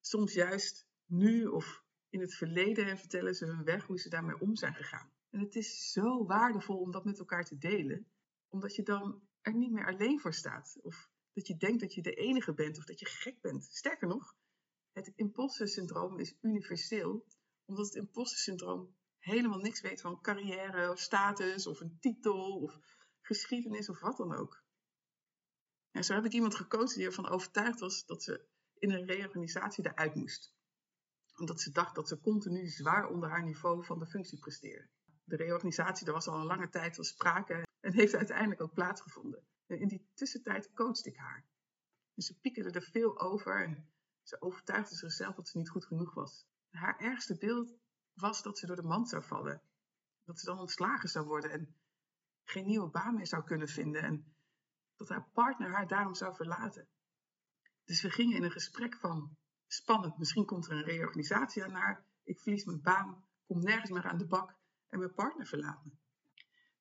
soms 0.00 0.32
juist 0.32 0.86
nu 1.06 1.46
of 1.46 1.84
in 2.10 2.20
het 2.20 2.34
verleden 2.34 2.86
en 2.86 2.98
vertellen 2.98 3.34
ze 3.34 3.46
hun 3.46 3.64
weg 3.64 3.84
hoe 3.84 3.98
ze 3.98 4.08
daarmee 4.08 4.40
om 4.40 4.56
zijn 4.56 4.74
gegaan. 4.74 5.10
En 5.30 5.40
het 5.40 5.54
is 5.54 5.92
zo 5.92 6.26
waardevol 6.26 6.78
om 6.78 6.90
dat 6.90 7.04
met 7.04 7.18
elkaar 7.18 7.44
te 7.44 7.58
delen, 7.58 8.06
omdat 8.48 8.74
je 8.74 8.82
dan 8.82 9.22
er 9.40 9.54
niet 9.54 9.72
meer 9.72 9.86
alleen 9.86 10.20
voor 10.20 10.34
staat. 10.34 10.78
Of 10.82 11.10
dat 11.32 11.46
je 11.46 11.56
denkt 11.56 11.80
dat 11.80 11.94
je 11.94 12.02
de 12.02 12.14
enige 12.14 12.54
bent 12.54 12.78
of 12.78 12.84
dat 12.84 13.00
je 13.00 13.06
gek 13.06 13.40
bent. 13.40 13.64
Sterker 13.64 14.08
nog, 14.08 14.36
het 14.92 15.12
imposter-syndroom 15.16 16.18
is 16.18 16.36
universeel, 16.40 17.26
omdat 17.64 17.86
het 17.86 17.94
imposter-syndroom 17.94 18.96
helemaal 19.18 19.58
niks 19.58 19.80
weet 19.80 20.00
van 20.00 20.20
carrière 20.20 20.90
of 20.90 20.98
status 20.98 21.66
of 21.66 21.80
een 21.80 21.96
titel 22.00 22.60
of 22.60 22.80
geschiedenis 23.20 23.88
of 23.88 24.00
wat 24.00 24.16
dan 24.16 24.34
ook. 24.34 24.62
En 25.90 26.04
zo 26.04 26.14
heb 26.14 26.24
ik 26.24 26.32
iemand 26.32 26.54
gekozen 26.54 26.98
die 26.98 27.06
ervan 27.06 27.28
overtuigd 27.28 27.80
was 27.80 28.06
dat 28.06 28.22
ze 28.22 28.46
in 28.78 28.90
een 28.90 29.06
reorganisatie 29.06 29.86
eruit 29.86 30.14
moest. 30.14 30.54
Omdat 31.36 31.60
ze 31.60 31.70
dacht 31.70 31.94
dat 31.94 32.08
ze 32.08 32.20
continu 32.20 32.66
zwaar 32.66 33.08
onder 33.08 33.28
haar 33.28 33.44
niveau 33.44 33.84
van 33.84 33.98
de 33.98 34.06
functie 34.06 34.38
presteerde. 34.38 34.88
De 35.24 35.36
reorganisatie, 35.36 36.04
daar 36.04 36.14
was 36.14 36.28
al 36.28 36.40
een 36.40 36.46
lange 36.46 36.68
tijd 36.68 36.96
wel 36.96 37.04
sprake 37.04 37.66
en 37.80 37.92
heeft 37.92 38.14
uiteindelijk 38.14 38.60
ook 38.60 38.74
plaatsgevonden. 38.74 39.46
En 39.68 39.80
in 39.80 39.88
die 39.88 40.08
tussentijd 40.14 40.72
coachte 40.74 41.08
ik 41.08 41.16
haar. 41.16 41.44
En 42.14 42.22
ze 42.22 42.38
piekerde 42.38 42.70
er 42.70 42.82
veel 42.82 43.20
over 43.20 43.64
en 43.64 43.88
ze 44.22 44.40
overtuigde 44.40 44.94
zichzelf 44.94 45.34
dat 45.34 45.48
ze 45.48 45.58
niet 45.58 45.68
goed 45.68 45.84
genoeg 45.84 46.14
was. 46.14 46.46
Haar 46.70 46.98
ergste 46.98 47.36
beeld 47.36 47.74
was 48.14 48.42
dat 48.42 48.58
ze 48.58 48.66
door 48.66 48.76
de 48.76 48.82
mand 48.82 49.08
zou 49.08 49.22
vallen. 49.24 49.62
Dat 50.24 50.38
ze 50.40 50.46
dan 50.46 50.58
ontslagen 50.58 51.08
zou 51.08 51.26
worden 51.26 51.50
en 51.50 51.74
geen 52.44 52.66
nieuwe 52.66 52.90
baan 52.90 53.14
meer 53.14 53.26
zou 53.26 53.44
kunnen 53.44 53.68
vinden. 53.68 54.02
En 54.02 54.34
dat 54.96 55.08
haar 55.08 55.28
partner 55.32 55.70
haar 55.70 55.88
daarom 55.88 56.14
zou 56.14 56.34
verlaten. 56.34 56.88
Dus 57.84 58.02
we 58.02 58.10
gingen 58.10 58.36
in 58.36 58.42
een 58.42 58.50
gesprek 58.50 58.96
van 58.96 59.36
spannend, 59.66 60.18
misschien 60.18 60.44
komt 60.44 60.66
er 60.66 60.72
een 60.72 60.84
reorganisatie 60.84 61.64
aan 61.64 61.74
haar. 61.74 62.04
Ik 62.22 62.40
verlies 62.40 62.64
mijn 62.64 62.82
baan, 62.82 63.24
kom 63.46 63.60
nergens 63.60 63.90
meer 63.90 64.08
aan 64.08 64.18
de 64.18 64.26
bak 64.26 64.54
en 64.88 64.98
mijn 64.98 65.14
partner 65.14 65.46
verlaat 65.46 65.84
me. 65.84 65.90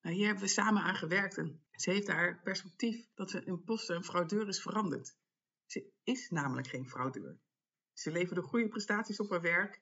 Nou, 0.01 0.15
hier 0.15 0.25
hebben 0.25 0.43
we 0.43 0.49
samen 0.49 0.83
aan 0.83 0.95
gewerkt 0.95 1.37
en 1.37 1.61
ze 1.77 1.91
heeft 1.91 2.07
haar 2.07 2.41
perspectief 2.43 3.07
dat 3.13 3.29
ze 3.29 3.47
een 3.47 3.63
posten 3.63 3.95
een 3.95 4.03
fraudeur 4.03 4.47
is 4.47 4.61
veranderd. 4.61 5.15
Ze 5.65 5.91
is 6.03 6.29
namelijk 6.29 6.67
geen 6.67 6.89
fraudeur. 6.89 7.37
Ze 7.93 8.11
leverde 8.11 8.41
goede 8.41 8.67
prestaties 8.67 9.19
op 9.19 9.29
haar 9.29 9.41
werk. 9.41 9.81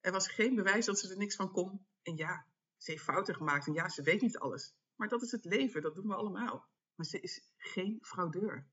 Er 0.00 0.12
was 0.12 0.28
geen 0.28 0.54
bewijs 0.54 0.86
dat 0.86 0.98
ze 0.98 1.10
er 1.10 1.16
niks 1.16 1.36
van 1.36 1.52
kon. 1.52 1.86
En 2.02 2.16
ja, 2.16 2.46
ze 2.76 2.90
heeft 2.90 3.02
fouten 3.02 3.34
gemaakt 3.34 3.66
en 3.66 3.72
ja, 3.72 3.88
ze 3.88 4.02
weet 4.02 4.20
niet 4.20 4.38
alles. 4.38 4.74
Maar 4.94 5.08
dat 5.08 5.22
is 5.22 5.30
het 5.30 5.44
leven, 5.44 5.82
dat 5.82 5.94
doen 5.94 6.06
we 6.06 6.14
allemaal. 6.14 6.68
Maar 6.94 7.06
ze 7.06 7.20
is 7.20 7.52
geen 7.56 7.98
fraudeur. 8.02 8.68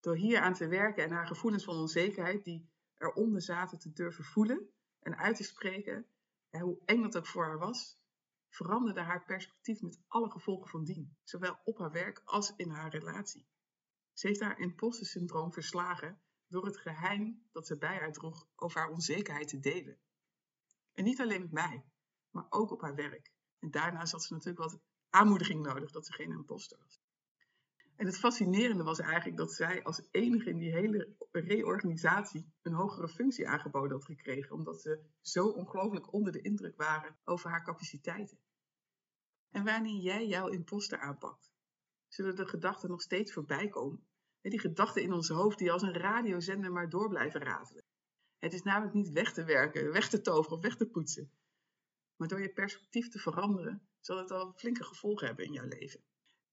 Door 0.00 0.16
hier 0.16 0.40
aan 0.40 0.54
te 0.54 0.68
werken 0.68 1.04
en 1.04 1.10
haar 1.10 1.26
gevoelens 1.26 1.64
van 1.64 1.76
onzekerheid 1.76 2.44
die 2.44 2.70
eronder 2.96 3.42
zaten 3.42 3.78
te 3.78 3.92
durven 3.92 4.24
voelen 4.24 4.70
en 5.00 5.16
uit 5.16 5.36
te 5.36 5.44
spreken, 5.44 6.06
en 6.50 6.60
hoe 6.60 6.82
eng 6.84 7.02
dat 7.02 7.16
ook 7.16 7.26
voor 7.26 7.44
haar 7.44 7.58
was, 7.58 8.01
veranderde 8.52 9.00
haar 9.00 9.24
perspectief 9.24 9.80
met 9.80 10.00
alle 10.06 10.30
gevolgen 10.30 10.68
van 10.68 10.84
dien, 10.84 11.16
zowel 11.22 11.60
op 11.64 11.78
haar 11.78 11.92
werk 11.92 12.22
als 12.24 12.52
in 12.56 12.70
haar 12.70 12.90
relatie. 12.90 13.46
Ze 14.12 14.26
heeft 14.26 14.40
haar 14.40 14.58
imposter 14.58 15.06
syndroom 15.06 15.52
verslagen 15.52 16.20
door 16.48 16.64
het 16.66 16.76
geheim 16.76 17.46
dat 17.52 17.66
ze 17.66 17.78
bij 17.78 17.96
haar 17.98 18.12
droeg 18.12 18.48
over 18.56 18.80
haar 18.80 18.90
onzekerheid 18.90 19.48
te 19.48 19.60
delen. 19.60 19.98
En 20.92 21.04
niet 21.04 21.20
alleen 21.20 21.40
met 21.40 21.52
mij, 21.52 21.84
maar 22.30 22.46
ook 22.48 22.70
op 22.70 22.80
haar 22.80 22.94
werk. 22.94 23.32
En 23.58 23.70
daarnaast 23.70 24.12
had 24.12 24.22
ze 24.22 24.32
natuurlijk 24.32 24.70
wat 24.70 24.80
aanmoediging 25.10 25.62
nodig 25.62 25.90
dat 25.90 26.06
ze 26.06 26.12
geen 26.12 26.30
imposter 26.30 26.78
was. 26.78 27.01
En 27.96 28.06
het 28.06 28.18
fascinerende 28.18 28.82
was 28.82 28.98
eigenlijk 28.98 29.36
dat 29.36 29.52
zij 29.52 29.82
als 29.82 30.08
enige 30.10 30.50
in 30.50 30.58
die 30.58 30.72
hele 30.72 31.14
reorganisatie 31.32 32.52
een 32.62 32.72
hogere 32.72 33.08
functie 33.08 33.48
aangeboden 33.48 33.92
had 33.92 34.04
gekregen, 34.04 34.54
omdat 34.54 34.82
ze 34.82 35.00
zo 35.20 35.48
ongelooflijk 35.48 36.12
onder 36.12 36.32
de 36.32 36.40
indruk 36.40 36.76
waren 36.76 37.16
over 37.24 37.50
haar 37.50 37.64
capaciteiten. 37.64 38.38
En 39.50 39.64
wanneer 39.64 40.02
jij 40.02 40.26
jouw 40.26 40.48
imposter 40.48 40.98
aanpakt, 40.98 41.52
zullen 42.08 42.36
de 42.36 42.46
gedachten 42.46 42.88
nog 42.90 43.00
steeds 43.00 43.32
voorbij 43.32 43.68
komen. 43.68 44.06
Die 44.40 44.60
gedachten 44.60 45.02
in 45.02 45.12
ons 45.12 45.28
hoofd 45.28 45.58
die 45.58 45.72
als 45.72 45.82
een 45.82 45.98
radiozender 45.98 46.72
maar 46.72 46.88
door 46.88 47.08
blijven 47.08 47.40
ratelen. 47.40 47.84
Het 48.38 48.52
is 48.52 48.62
namelijk 48.62 48.94
niet 48.94 49.10
weg 49.10 49.32
te 49.32 49.44
werken, 49.44 49.92
weg 49.92 50.08
te 50.08 50.20
toveren 50.20 50.56
of 50.56 50.62
weg 50.62 50.76
te 50.76 50.86
poetsen. 50.86 51.30
Maar 52.16 52.28
door 52.28 52.40
je 52.40 52.52
perspectief 52.52 53.08
te 53.08 53.18
veranderen, 53.18 53.88
zal 54.00 54.18
het 54.18 54.30
al 54.30 54.52
flinke 54.56 54.84
gevolgen 54.84 55.26
hebben 55.26 55.44
in 55.44 55.52
jouw 55.52 55.66
leven. 55.66 56.00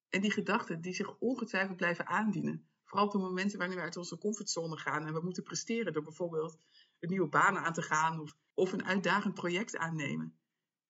En 0.09 0.21
die 0.21 0.31
gedachten 0.31 0.81
die 0.81 0.93
zich 0.93 1.17
ongetwijfeld 1.17 1.77
blijven 1.77 2.07
aandienen. 2.07 2.67
Vooral 2.83 3.05
op 3.05 3.11
de 3.11 3.17
momenten 3.17 3.59
wanneer 3.59 3.77
we 3.77 3.83
uit 3.83 3.97
onze 3.97 4.17
comfortzone 4.17 4.77
gaan 4.77 5.05
en 5.05 5.13
we 5.13 5.21
moeten 5.21 5.43
presteren 5.43 5.93
door 5.93 6.03
bijvoorbeeld 6.03 6.59
een 6.99 7.09
nieuwe 7.09 7.29
baan 7.29 7.57
aan 7.57 7.73
te 7.73 7.81
gaan 7.81 8.19
of, 8.19 8.37
of 8.53 8.71
een 8.71 8.85
uitdagend 8.85 9.33
project 9.33 9.77
aannemen. 9.77 10.37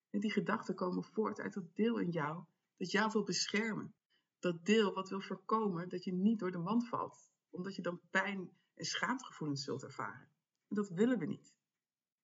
En 0.09 0.19
die 0.19 0.31
gedachten 0.31 0.75
komen 0.75 1.03
voort 1.03 1.39
uit 1.39 1.53
dat 1.53 1.75
deel 1.75 1.97
in 1.97 2.09
jou 2.09 2.43
dat 2.77 2.91
jou 2.91 3.11
wil 3.11 3.23
beschermen. 3.23 3.93
Dat 4.39 4.65
deel 4.65 4.93
wat 4.93 5.09
wil 5.09 5.21
voorkomen 5.21 5.89
dat 5.89 6.03
je 6.03 6.13
niet 6.13 6.39
door 6.39 6.51
de 6.51 6.57
mand 6.57 6.87
valt, 6.87 7.29
omdat 7.49 7.75
je 7.75 7.81
dan 7.81 8.01
pijn 8.09 8.51
en 8.73 8.85
schaamtegevoelens 8.85 9.63
zult 9.63 9.83
ervaren. 9.83 10.29
En 10.67 10.75
dat 10.75 10.89
willen 10.89 11.19
we 11.19 11.25
niet. 11.25 11.53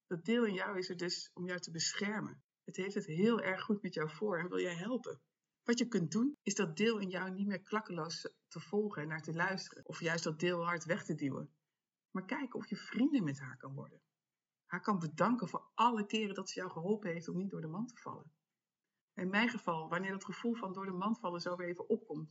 Dat 0.08 0.26
deel 0.26 0.46
in 0.46 0.54
jou 0.54 0.78
is 0.78 0.90
er 0.90 0.98
dus 0.98 1.32
om 1.34 1.46
jou 1.46 1.60
te 1.60 1.72
beschermen. 1.72 2.44
Het 2.64 2.76
heeft 2.76 2.96
het 2.96 3.06
heel 3.06 3.42
erg 3.42 3.62
goed 3.64 3.82
met 3.82 3.94
jou 3.94 4.10
voor 4.10 4.40
en 4.40 4.50
wil 4.50 4.60
jij 4.60 4.76
helpen. 4.76 5.22
Wat 5.66 5.80
je 5.80 5.88
kunt 5.88 6.12
doen, 6.12 6.38
is 6.44 6.56
dat 6.56 6.78
deel 6.78 6.98
in 6.98 7.10
jou 7.10 7.32
niet 7.32 7.48
meer 7.48 7.62
klakkeloos 7.62 8.22
te 8.48 8.60
volgen 8.60 9.02
en 9.02 9.08
naar 9.08 9.22
te 9.22 9.34
luisteren, 9.34 9.86
of 9.86 10.00
juist 10.00 10.24
dat 10.24 10.40
deel 10.40 10.66
hard 10.66 10.86
weg 10.86 11.04
te 11.06 11.16
duwen. 11.16 11.50
Maar 12.12 12.26
kijken 12.26 12.60
of 12.60 12.68
je 12.68 12.76
vrienden 12.76 13.24
met 13.24 13.40
haar 13.40 13.58
kan 13.58 13.74
worden. 13.74 14.02
Haar 14.66 14.82
kan 14.82 15.00
bedanken 15.00 15.48
voor 15.48 15.72
alle 15.74 16.06
keren 16.06 16.36
dat 16.36 16.50
ze 16.50 16.60
jou 16.60 16.72
geholpen 16.72 17.12
heeft 17.12 17.28
om 17.28 17.38
niet 17.38 17.50
door 17.50 17.62
de 17.62 17.68
mand 17.68 17.90
te 17.90 18.02
vallen. 18.02 18.32
In 19.14 19.30
mijn 19.30 19.50
geval, 19.50 19.90
wanneer 19.90 20.12
dat 20.12 20.26
gevoel 20.26 20.56
van 20.56 20.74
door 20.74 20.86
de 20.86 20.92
mand 20.92 21.20
vallen 21.20 21.42
zo 21.42 21.56
weer 21.56 21.68
even 21.68 21.90
opkomt, 21.90 22.30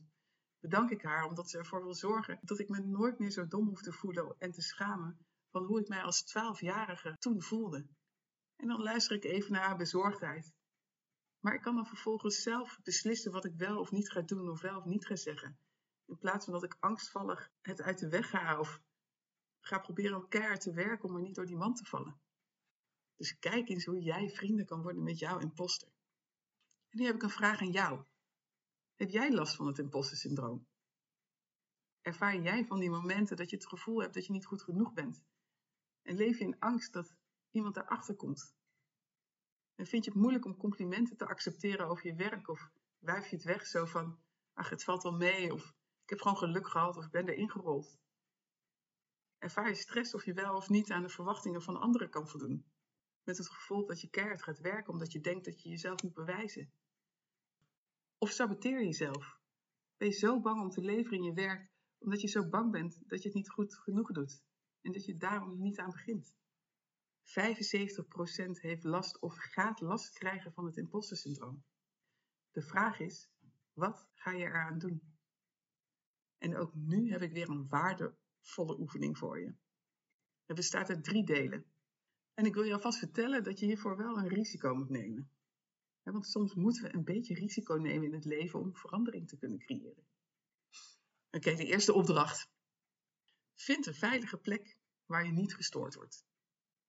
bedank 0.59 0.89
ik 0.89 1.01
haar 1.01 1.27
omdat 1.27 1.49
ze 1.49 1.57
ervoor 1.57 1.83
wil 1.83 1.93
zorgen 1.93 2.39
dat 2.41 2.59
ik 2.59 2.69
me 2.69 2.79
nooit 2.79 3.19
meer 3.19 3.31
zo 3.31 3.47
dom 3.47 3.67
hoef 3.67 3.81
te 3.81 3.93
voelen 3.93 4.35
en 4.37 4.51
te 4.51 4.61
schamen 4.61 5.25
van 5.51 5.63
hoe 5.63 5.79
ik 5.79 5.87
mij 5.87 6.01
als 6.01 6.23
twaalfjarige 6.23 7.15
toen 7.19 7.41
voelde. 7.41 7.87
En 8.55 8.67
dan 8.67 8.81
luister 8.81 9.15
ik 9.15 9.23
even 9.23 9.51
naar 9.51 9.65
haar 9.65 9.77
bezorgdheid 9.77 10.53
maar 11.45 11.53
ik 11.53 11.61
kan 11.61 11.75
dan 11.75 11.85
vervolgens 11.85 12.41
zelf 12.41 12.79
beslissen 12.83 13.31
wat 13.31 13.45
ik 13.45 13.55
wel 13.55 13.79
of 13.79 13.91
niet 13.91 14.11
ga 14.11 14.21
doen 14.21 14.49
of 14.49 14.61
wel 14.61 14.77
of 14.77 14.85
niet 14.85 15.05
ga 15.05 15.15
zeggen. 15.15 15.59
In 16.05 16.17
plaats 16.17 16.45
van 16.45 16.53
dat 16.53 16.63
ik 16.63 16.77
angstvallig 16.79 17.51
het 17.61 17.81
uit 17.81 17.99
de 17.99 18.09
weg 18.09 18.29
ga 18.29 18.59
of 18.59 18.81
ga 19.59 19.79
proberen 19.79 20.13
elkaar 20.13 20.59
te 20.59 20.73
werken 20.73 21.09
om 21.09 21.15
er 21.15 21.21
niet 21.21 21.35
door 21.35 21.45
die 21.45 21.55
man 21.55 21.73
te 21.73 21.85
vallen. 21.85 22.19
Dus 23.15 23.39
kijk 23.39 23.69
eens 23.69 23.85
hoe 23.85 24.01
jij 24.01 24.29
vrienden 24.29 24.65
kan 24.65 24.81
worden 24.81 25.03
met 25.03 25.19
jouw 25.19 25.39
imposter. 25.39 25.87
En 26.89 26.97
nu 26.97 27.05
heb 27.05 27.15
ik 27.15 27.23
een 27.23 27.29
vraag 27.29 27.61
aan 27.61 27.71
jou. 27.71 28.03
Heb 28.95 29.09
jij 29.09 29.33
last 29.33 29.55
van 29.55 29.67
het 29.67 29.79
imposter 29.79 30.17
syndroom? 30.17 30.67
Ervaar 32.01 32.41
jij 32.41 32.65
van 32.65 32.79
die 32.79 32.89
momenten 32.89 33.37
dat 33.37 33.49
je 33.49 33.55
het 33.55 33.67
gevoel 33.67 34.01
hebt 34.01 34.13
dat 34.13 34.25
je 34.25 34.31
niet 34.31 34.45
goed 34.45 34.61
genoeg 34.61 34.93
bent? 34.93 35.23
En 36.01 36.15
leef 36.15 36.37
je 36.37 36.43
in 36.43 36.59
angst 36.59 36.93
dat 36.93 37.15
iemand 37.51 37.75
daarachter 37.75 38.15
komt? 38.15 38.55
En 39.75 39.85
vind 39.85 40.05
je 40.05 40.11
het 40.11 40.19
moeilijk 40.19 40.45
om 40.45 40.57
complimenten 40.57 41.17
te 41.17 41.27
accepteren 41.27 41.87
over 41.87 42.07
je 42.07 42.15
werk? 42.15 42.47
Of 42.47 42.69
wuif 42.99 43.27
je 43.27 43.35
het 43.35 43.45
weg 43.45 43.67
zo 43.67 43.85
van, 43.85 44.19
ach, 44.53 44.69
het 44.69 44.83
valt 44.83 45.03
wel 45.03 45.15
mee. 45.15 45.53
Of 45.53 45.75
ik 46.03 46.09
heb 46.09 46.21
gewoon 46.21 46.37
geluk 46.37 46.67
gehad 46.67 46.97
of 46.97 47.05
ik 47.05 47.11
ben 47.11 47.27
erin 47.27 47.51
gerold. 47.51 47.97
Ervaar 49.37 49.67
je 49.67 49.75
stress 49.75 50.13
of 50.13 50.25
je 50.25 50.33
wel 50.33 50.55
of 50.55 50.69
niet 50.69 50.91
aan 50.91 51.01
de 51.01 51.09
verwachtingen 51.09 51.61
van 51.61 51.79
anderen 51.79 52.09
kan 52.09 52.27
voldoen. 52.27 52.65
Met 53.23 53.37
het 53.37 53.49
gevoel 53.49 53.85
dat 53.85 54.01
je 54.01 54.09
keihard 54.09 54.43
gaat 54.43 54.59
werken 54.59 54.93
omdat 54.93 55.11
je 55.11 55.19
denkt 55.19 55.45
dat 55.45 55.61
je 55.61 55.69
jezelf 55.69 56.03
moet 56.03 56.13
bewijzen. 56.13 56.71
Of 58.17 58.29
saboteer 58.29 58.79
je 58.79 58.85
jezelf. 58.85 59.39
Ben 59.97 60.07
je 60.07 60.13
zo 60.13 60.41
bang 60.41 60.61
om 60.61 60.69
te 60.69 60.81
leveren 60.81 61.17
in 61.17 61.23
je 61.23 61.33
werk 61.33 61.73
omdat 62.05 62.21
je 62.21 62.27
zo 62.27 62.49
bang 62.49 62.71
bent 62.71 63.01
dat 63.07 63.21
je 63.21 63.27
het 63.27 63.37
niet 63.37 63.49
goed 63.49 63.75
genoeg 63.75 64.11
doet. 64.11 64.43
En 64.81 64.91
dat 64.91 65.05
je 65.05 65.17
daarom 65.17 65.61
niet 65.61 65.79
aan 65.79 65.89
begint. 65.89 66.35
75% 67.25 68.59
heeft 68.61 68.83
last 68.83 69.19
of 69.19 69.35
gaat 69.37 69.79
last 69.79 70.13
krijgen 70.13 70.53
van 70.53 70.65
het 70.65 70.77
imposter 70.77 71.33
De 72.51 72.61
vraag 72.61 72.99
is, 72.99 73.29
wat 73.73 74.07
ga 74.13 74.31
je 74.31 74.45
eraan 74.45 74.77
doen? 74.77 75.13
En 76.37 76.57
ook 76.57 76.73
nu 76.73 77.11
heb 77.11 77.21
ik 77.21 77.31
weer 77.31 77.49
een 77.49 77.67
waardevolle 77.67 78.79
oefening 78.79 79.17
voor 79.17 79.39
je. 79.39 79.53
Het 80.45 80.55
bestaat 80.55 80.89
uit 80.89 81.03
drie 81.03 81.25
delen. 81.25 81.65
En 82.33 82.45
ik 82.45 82.53
wil 82.53 82.63
je 82.63 82.73
alvast 82.73 82.99
vertellen 82.99 83.43
dat 83.43 83.59
je 83.59 83.65
hiervoor 83.65 83.97
wel 83.97 84.17
een 84.17 84.27
risico 84.27 84.75
moet 84.75 84.89
nemen. 84.89 85.29
Want 86.03 86.27
soms 86.27 86.53
moeten 86.53 86.83
we 86.83 86.93
een 86.93 87.03
beetje 87.03 87.33
risico 87.33 87.75
nemen 87.75 88.07
in 88.07 88.13
het 88.13 88.25
leven 88.25 88.59
om 88.59 88.75
verandering 88.75 89.27
te 89.27 89.37
kunnen 89.37 89.59
creëren. 89.59 90.07
Oké, 91.31 91.55
de 91.55 91.65
eerste 91.65 91.93
opdracht. 91.93 92.49
Vind 93.53 93.85
een 93.85 93.93
veilige 93.93 94.37
plek 94.37 94.77
waar 95.05 95.25
je 95.25 95.31
niet 95.31 95.55
gestoord 95.55 95.95
wordt. 95.95 96.25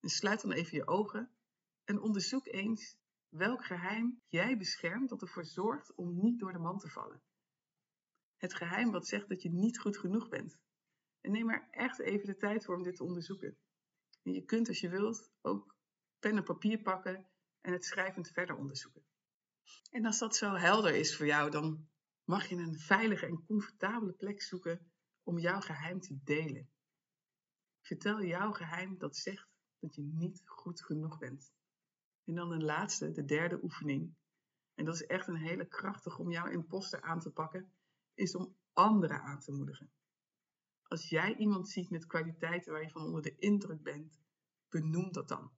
En 0.07 0.13
sluit 0.13 0.41
dan 0.41 0.53
even 0.53 0.77
je 0.77 0.87
ogen 0.87 1.31
en 1.85 2.01
onderzoek 2.01 2.47
eens 2.47 2.97
welk 3.29 3.65
geheim 3.65 4.23
jij 4.27 4.59
beschermt 4.59 5.09
dat 5.09 5.23
ervoor 5.23 5.45
zorgt 5.45 5.95
om 5.95 6.19
niet 6.21 6.39
door 6.39 6.53
de 6.53 6.59
man 6.59 6.79
te 6.79 6.89
vallen. 6.89 7.23
Het 8.37 8.55
geheim 8.55 8.91
wat 8.91 9.07
zegt 9.07 9.29
dat 9.29 9.43
je 9.43 9.51
niet 9.51 9.79
goed 9.79 9.99
genoeg 9.99 10.29
bent. 10.29 10.59
En 11.21 11.31
neem 11.31 11.51
er 11.51 11.69
echt 11.71 11.99
even 11.99 12.27
de 12.27 12.37
tijd 12.37 12.65
voor 12.65 12.77
om 12.77 12.83
dit 12.83 12.97
te 12.97 13.05
onderzoeken. 13.05 13.57
En 14.23 14.33
je 14.33 14.45
kunt 14.45 14.69
als 14.69 14.81
je 14.81 14.89
wilt 14.89 15.31
ook 15.41 15.77
pen 16.19 16.37
en 16.37 16.45
papier 16.45 16.83
pakken 16.83 17.29
en 17.61 17.73
het 17.73 17.85
schrijvend 17.85 18.31
verder 18.31 18.57
onderzoeken. 18.57 19.05
En 19.91 20.05
als 20.05 20.19
dat 20.19 20.37
zo 20.37 20.55
helder 20.55 20.95
is 20.95 21.17
voor 21.17 21.27
jou, 21.27 21.51
dan 21.51 21.89
mag 22.25 22.49
je 22.49 22.57
een 22.57 22.79
veilige 22.79 23.27
en 23.27 23.45
comfortabele 23.47 24.13
plek 24.13 24.43
zoeken 24.43 24.93
om 25.23 25.39
jouw 25.39 25.61
geheim 25.61 26.01
te 26.01 26.19
delen. 26.25 26.71
Vertel 27.81 28.23
jouw 28.23 28.53
geheim 28.53 28.99
dat 28.99 29.17
zegt 29.17 29.55
dat 29.81 29.95
je 29.95 30.03
niet 30.03 30.43
goed 30.45 30.83
genoeg 30.83 31.19
bent. 31.19 31.53
En 32.25 32.35
dan 32.35 32.51
een 32.51 32.65
laatste, 32.65 33.11
de 33.11 33.25
derde 33.25 33.63
oefening. 33.63 34.15
En 34.75 34.85
dat 34.85 34.95
is 34.95 35.07
echt 35.07 35.29
een 35.29 35.37
hele 35.37 35.67
krachtige 35.67 36.21
om 36.21 36.31
jouw 36.31 36.47
imposter 36.47 37.03
aan 37.03 37.21
te 37.21 37.31
pakken, 37.31 37.73
is 38.15 38.35
om 38.35 38.57
anderen 38.73 39.21
aan 39.23 39.41
te 39.41 39.53
moedigen. 39.53 39.91
Als 40.83 41.09
jij 41.09 41.37
iemand 41.37 41.69
ziet 41.69 41.91
met 41.91 42.07
kwaliteiten 42.07 42.73
waar 42.73 42.83
je 42.83 42.91
van 42.91 43.03
onder 43.03 43.23
de 43.23 43.37
indruk 43.39 43.83
bent, 43.83 44.21
benoem 44.69 45.13
dat 45.13 45.29
dan. 45.29 45.53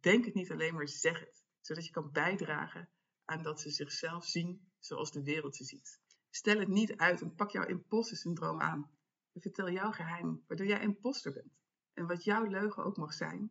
Denk 0.00 0.24
het 0.24 0.34
niet 0.34 0.50
alleen 0.50 0.74
maar, 0.74 0.88
zeg 0.88 1.20
het, 1.20 1.44
zodat 1.60 1.86
je 1.86 1.92
kan 1.92 2.12
bijdragen 2.12 2.88
aan 3.24 3.42
dat 3.42 3.60
ze 3.60 3.70
zichzelf 3.70 4.24
zien 4.24 4.70
zoals 4.78 5.12
de 5.12 5.22
wereld 5.22 5.56
ze 5.56 5.64
ziet. 5.64 6.00
Stel 6.30 6.58
het 6.58 6.68
niet 6.68 6.96
uit 6.96 7.20
en 7.20 7.34
pak 7.34 7.50
jouw 7.50 7.66
imposter 7.66 8.16
syndroom 8.16 8.60
aan. 8.60 8.90
En 9.32 9.40
vertel 9.40 9.70
jouw 9.70 9.92
geheim, 9.92 10.44
waardoor 10.46 10.66
jij 10.66 10.80
imposter 10.80 11.32
bent. 11.32 11.58
En 11.98 12.06
wat 12.06 12.24
jouw 12.24 12.44
leugen 12.44 12.84
ook 12.84 12.96
mag 12.96 13.12
zijn, 13.12 13.50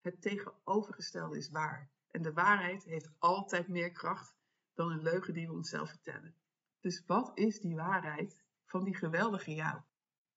het 0.00 0.22
tegenovergestelde 0.22 1.36
is 1.36 1.50
waar. 1.50 1.90
En 2.10 2.22
de 2.22 2.32
waarheid 2.32 2.84
heeft 2.84 3.10
altijd 3.18 3.68
meer 3.68 3.92
kracht 3.92 4.34
dan 4.74 4.90
een 4.90 5.02
leugen 5.02 5.34
die 5.34 5.46
we 5.46 5.52
onszelf 5.52 5.88
vertellen. 5.88 6.34
Dus 6.80 7.02
wat 7.06 7.30
is 7.34 7.60
die 7.60 7.74
waarheid 7.76 8.44
van 8.64 8.84
die 8.84 8.94
geweldige 8.94 9.54
jou? 9.54 9.80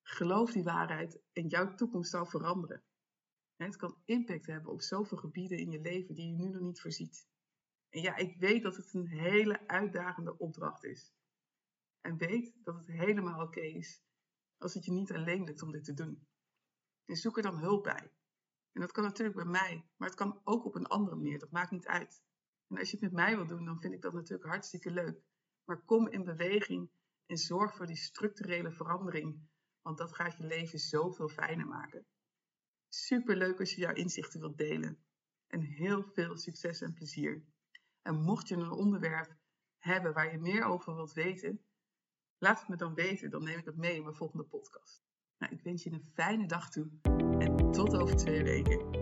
Geloof 0.02 0.52
die 0.52 0.64
waarheid 0.64 1.20
en 1.34 1.48
jouw 1.48 1.76
toekomst 1.76 2.10
zal 2.10 2.26
veranderen. 2.26 2.84
Het 3.56 3.76
kan 3.76 3.98
impact 4.06 4.46
hebben 4.46 4.72
op 4.72 4.82
zoveel 4.82 5.18
gebieden 5.18 5.58
in 5.58 5.72
je 5.72 5.82
leven 5.82 6.16
die 6.16 6.28
je 6.28 6.34
nu 6.34 6.50
nog 6.50 6.62
niet 6.62 6.82
voorziet. 6.82 7.28
En 7.90 8.02
ja, 8.02 8.16
ik 8.16 8.36
weet 8.38 8.64
dat 8.64 8.76
het 8.76 8.94
een 8.94 9.08
hele 9.08 9.68
uitdagende 9.68 10.38
opdracht 10.38 10.84
is. 10.84 11.14
En 12.02 12.18
weet 12.18 12.54
dat 12.64 12.76
het 12.76 12.88
helemaal 12.88 13.42
oké 13.42 13.62
is 13.62 14.02
als 14.58 14.74
het 14.74 14.86
je 14.86 14.92
niet 14.92 15.14
alleen 15.14 15.44
lukt 15.44 15.62
om 15.62 15.72
dit 15.72 15.84
te 15.84 15.94
doen. 15.94 16.28
En 17.10 17.16
zoek 17.16 17.38
er 17.38 17.44
dan 17.44 17.60
hulp 17.60 17.84
bij. 17.84 18.12
En 18.72 18.82
dat 18.82 18.92
kan 18.92 19.04
natuurlijk 19.04 19.36
bij 19.36 19.46
mij, 19.46 19.86
maar 19.98 20.08
het 20.08 20.18
kan 20.18 20.42
ook 20.44 20.66
op 20.66 20.76
een 20.76 20.88
andere 20.88 21.16
manier. 21.16 21.40
Dat 21.40 21.52
maakt 21.52 21.72
niet 21.72 21.88
uit. 21.88 22.24
En 22.68 22.78
als 22.78 22.92
je 22.92 22.98
het 22.98 23.06
met 23.06 23.14
mij 23.14 23.36
wil 23.36 23.48
doen, 23.48 23.66
dan 23.66 23.80
vind 23.80 23.94
ik 23.94 24.02
dat 24.02 24.14
natuurlijk 24.14 24.50
hartstikke 24.50 24.92
leuk. 24.92 25.22
Maar 25.66 25.84
kom 25.86 26.08
in 26.08 26.24
beweging 26.24 26.92
en 27.26 27.38
zorg 27.38 27.76
voor 27.76 27.86
die 27.86 27.96
structurele 27.96 28.72
verandering, 28.72 29.48
want 29.82 29.98
dat 29.98 30.16
gaat 30.16 30.38
je 30.38 30.44
leven 30.44 30.80
zoveel 30.80 31.28
fijner 31.28 31.68
maken. 31.68 32.06
Super 32.90 33.36
leuk 33.36 33.60
als 33.60 33.74
je 33.74 33.82
jouw 33.82 33.94
inzichten 33.94 34.40
wilt 34.40 34.58
delen. 34.58 35.04
En 35.48 35.62
heel 35.62 36.04
veel 36.04 36.38
succes 36.38 36.82
en 36.82 36.94
plezier. 36.94 37.46
En 38.02 38.16
mocht 38.16 38.48
je 38.48 38.56
een 38.56 38.72
onderwerp 38.72 39.38
hebben 39.78 40.14
waar 40.14 40.32
je 40.32 40.40
meer 40.40 40.64
over 40.64 40.96
wilt 40.96 41.14
weten, 41.14 41.66
laat 42.38 42.60
het 42.60 42.70
me 42.70 42.76
dan 42.76 42.94
weten. 42.94 43.30
Dan 43.30 43.44
neem 43.44 43.60
ik 43.60 43.66
het 43.66 43.78
mee 43.78 43.96
in 43.96 44.04
mijn 44.04 44.16
volgende 44.16 44.46
podcast. 44.46 45.09
Nou, 45.40 45.54
ik 45.54 45.60
wens 45.64 45.84
je 45.84 45.92
een 45.92 46.04
fijne 46.14 46.46
dag 46.46 46.70
toe 46.70 46.86
en 47.40 47.72
tot 47.72 47.98
over 47.98 48.16
twee 48.16 48.44
weken. 48.44 48.98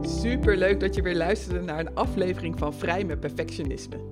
Super 0.00 0.56
leuk 0.56 0.80
dat 0.80 0.94
je 0.94 1.02
weer 1.02 1.16
luisterde 1.16 1.60
naar 1.60 1.78
een 1.78 1.94
aflevering 1.94 2.58
van 2.58 2.74
Vrij 2.74 3.04
met 3.04 3.20
Perfectionisme. 3.20 4.10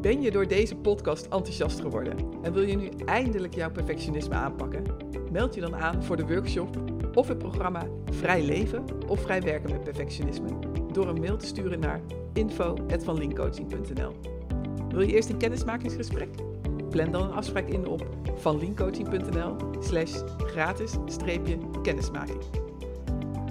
Ben 0.00 0.20
je 0.20 0.30
door 0.30 0.48
deze 0.48 0.76
podcast 0.76 1.24
enthousiast 1.24 1.80
geworden 1.80 2.16
en 2.42 2.52
wil 2.52 2.62
je 2.62 2.76
nu 2.76 2.88
eindelijk 3.04 3.54
jouw 3.54 3.70
perfectionisme 3.70 4.34
aanpakken? 4.34 4.84
Meld 5.32 5.54
je 5.54 5.60
dan 5.60 5.76
aan 5.76 6.04
voor 6.04 6.16
de 6.16 6.26
workshop 6.26 6.76
of 7.14 7.28
het 7.28 7.38
programma 7.38 7.86
Vrij 8.04 8.42
Leven 8.42 8.84
of 9.08 9.20
Vrij 9.20 9.42
Werken 9.42 9.70
met 9.70 9.84
Perfectionisme 9.84 10.63
door 10.94 11.08
een 11.08 11.20
mail 11.20 11.36
te 11.36 11.46
sturen 11.46 11.80
naar 11.80 12.00
info.vanlinkcoaching.nl 12.32 14.12
Wil 14.88 15.00
je 15.00 15.12
eerst 15.12 15.28
een 15.28 15.36
kennismakingsgesprek? 15.36 16.28
Plan 16.90 17.10
dan 17.10 17.22
een 17.22 17.32
afspraak 17.32 17.68
in 17.68 17.86
op 17.86 18.08
vanlinkcoaching.nl 18.34 19.56
slash 19.80 20.22
gratis-kennismaking. 20.38 22.40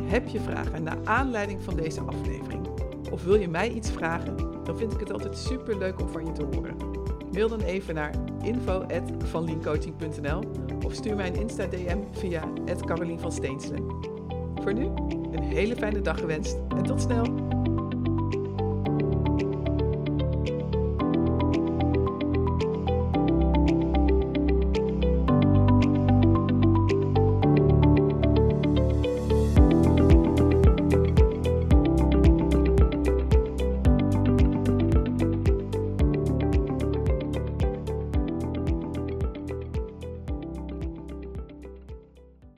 Heb 0.02 0.28
je 0.28 0.40
vragen 0.40 0.84
naar 0.84 0.98
aanleiding 1.04 1.64
van 1.64 1.76
deze 1.76 2.02
aflevering? 2.02 2.68
Of 3.12 3.24
wil 3.24 3.36
je 3.36 3.48
mij 3.48 3.72
iets 3.72 3.92
vragen? 3.92 4.36
Dan 4.64 4.78
vind 4.78 4.94
ik 4.94 5.00
het 5.00 5.12
altijd 5.12 5.38
super 5.38 5.78
leuk 5.78 6.02
om 6.02 6.10
van 6.10 6.26
je 6.26 6.32
te 6.32 6.44
horen. 6.44 6.76
Mail 7.32 7.48
dan 7.48 7.62
even 7.62 7.96
naar 7.96 8.16
info.vanliencoaching.nl 8.44 10.44
of 10.86 10.94
stuur 10.94 11.16
mij 11.16 11.28
een 11.28 11.36
Insta-DM 11.36 11.98
via 12.12 12.50
Carolien 12.86 13.20
van 13.20 13.32
Steenselen. 13.32 14.13
Voor 14.64 14.74
nu, 14.74 14.86
een 15.32 15.44
hele 15.44 15.76
fijne 15.76 16.02
dag 16.02 16.20
gewenst 16.20 16.58
en 16.70 16.84
tot 16.84 17.02
snel! 17.02 17.63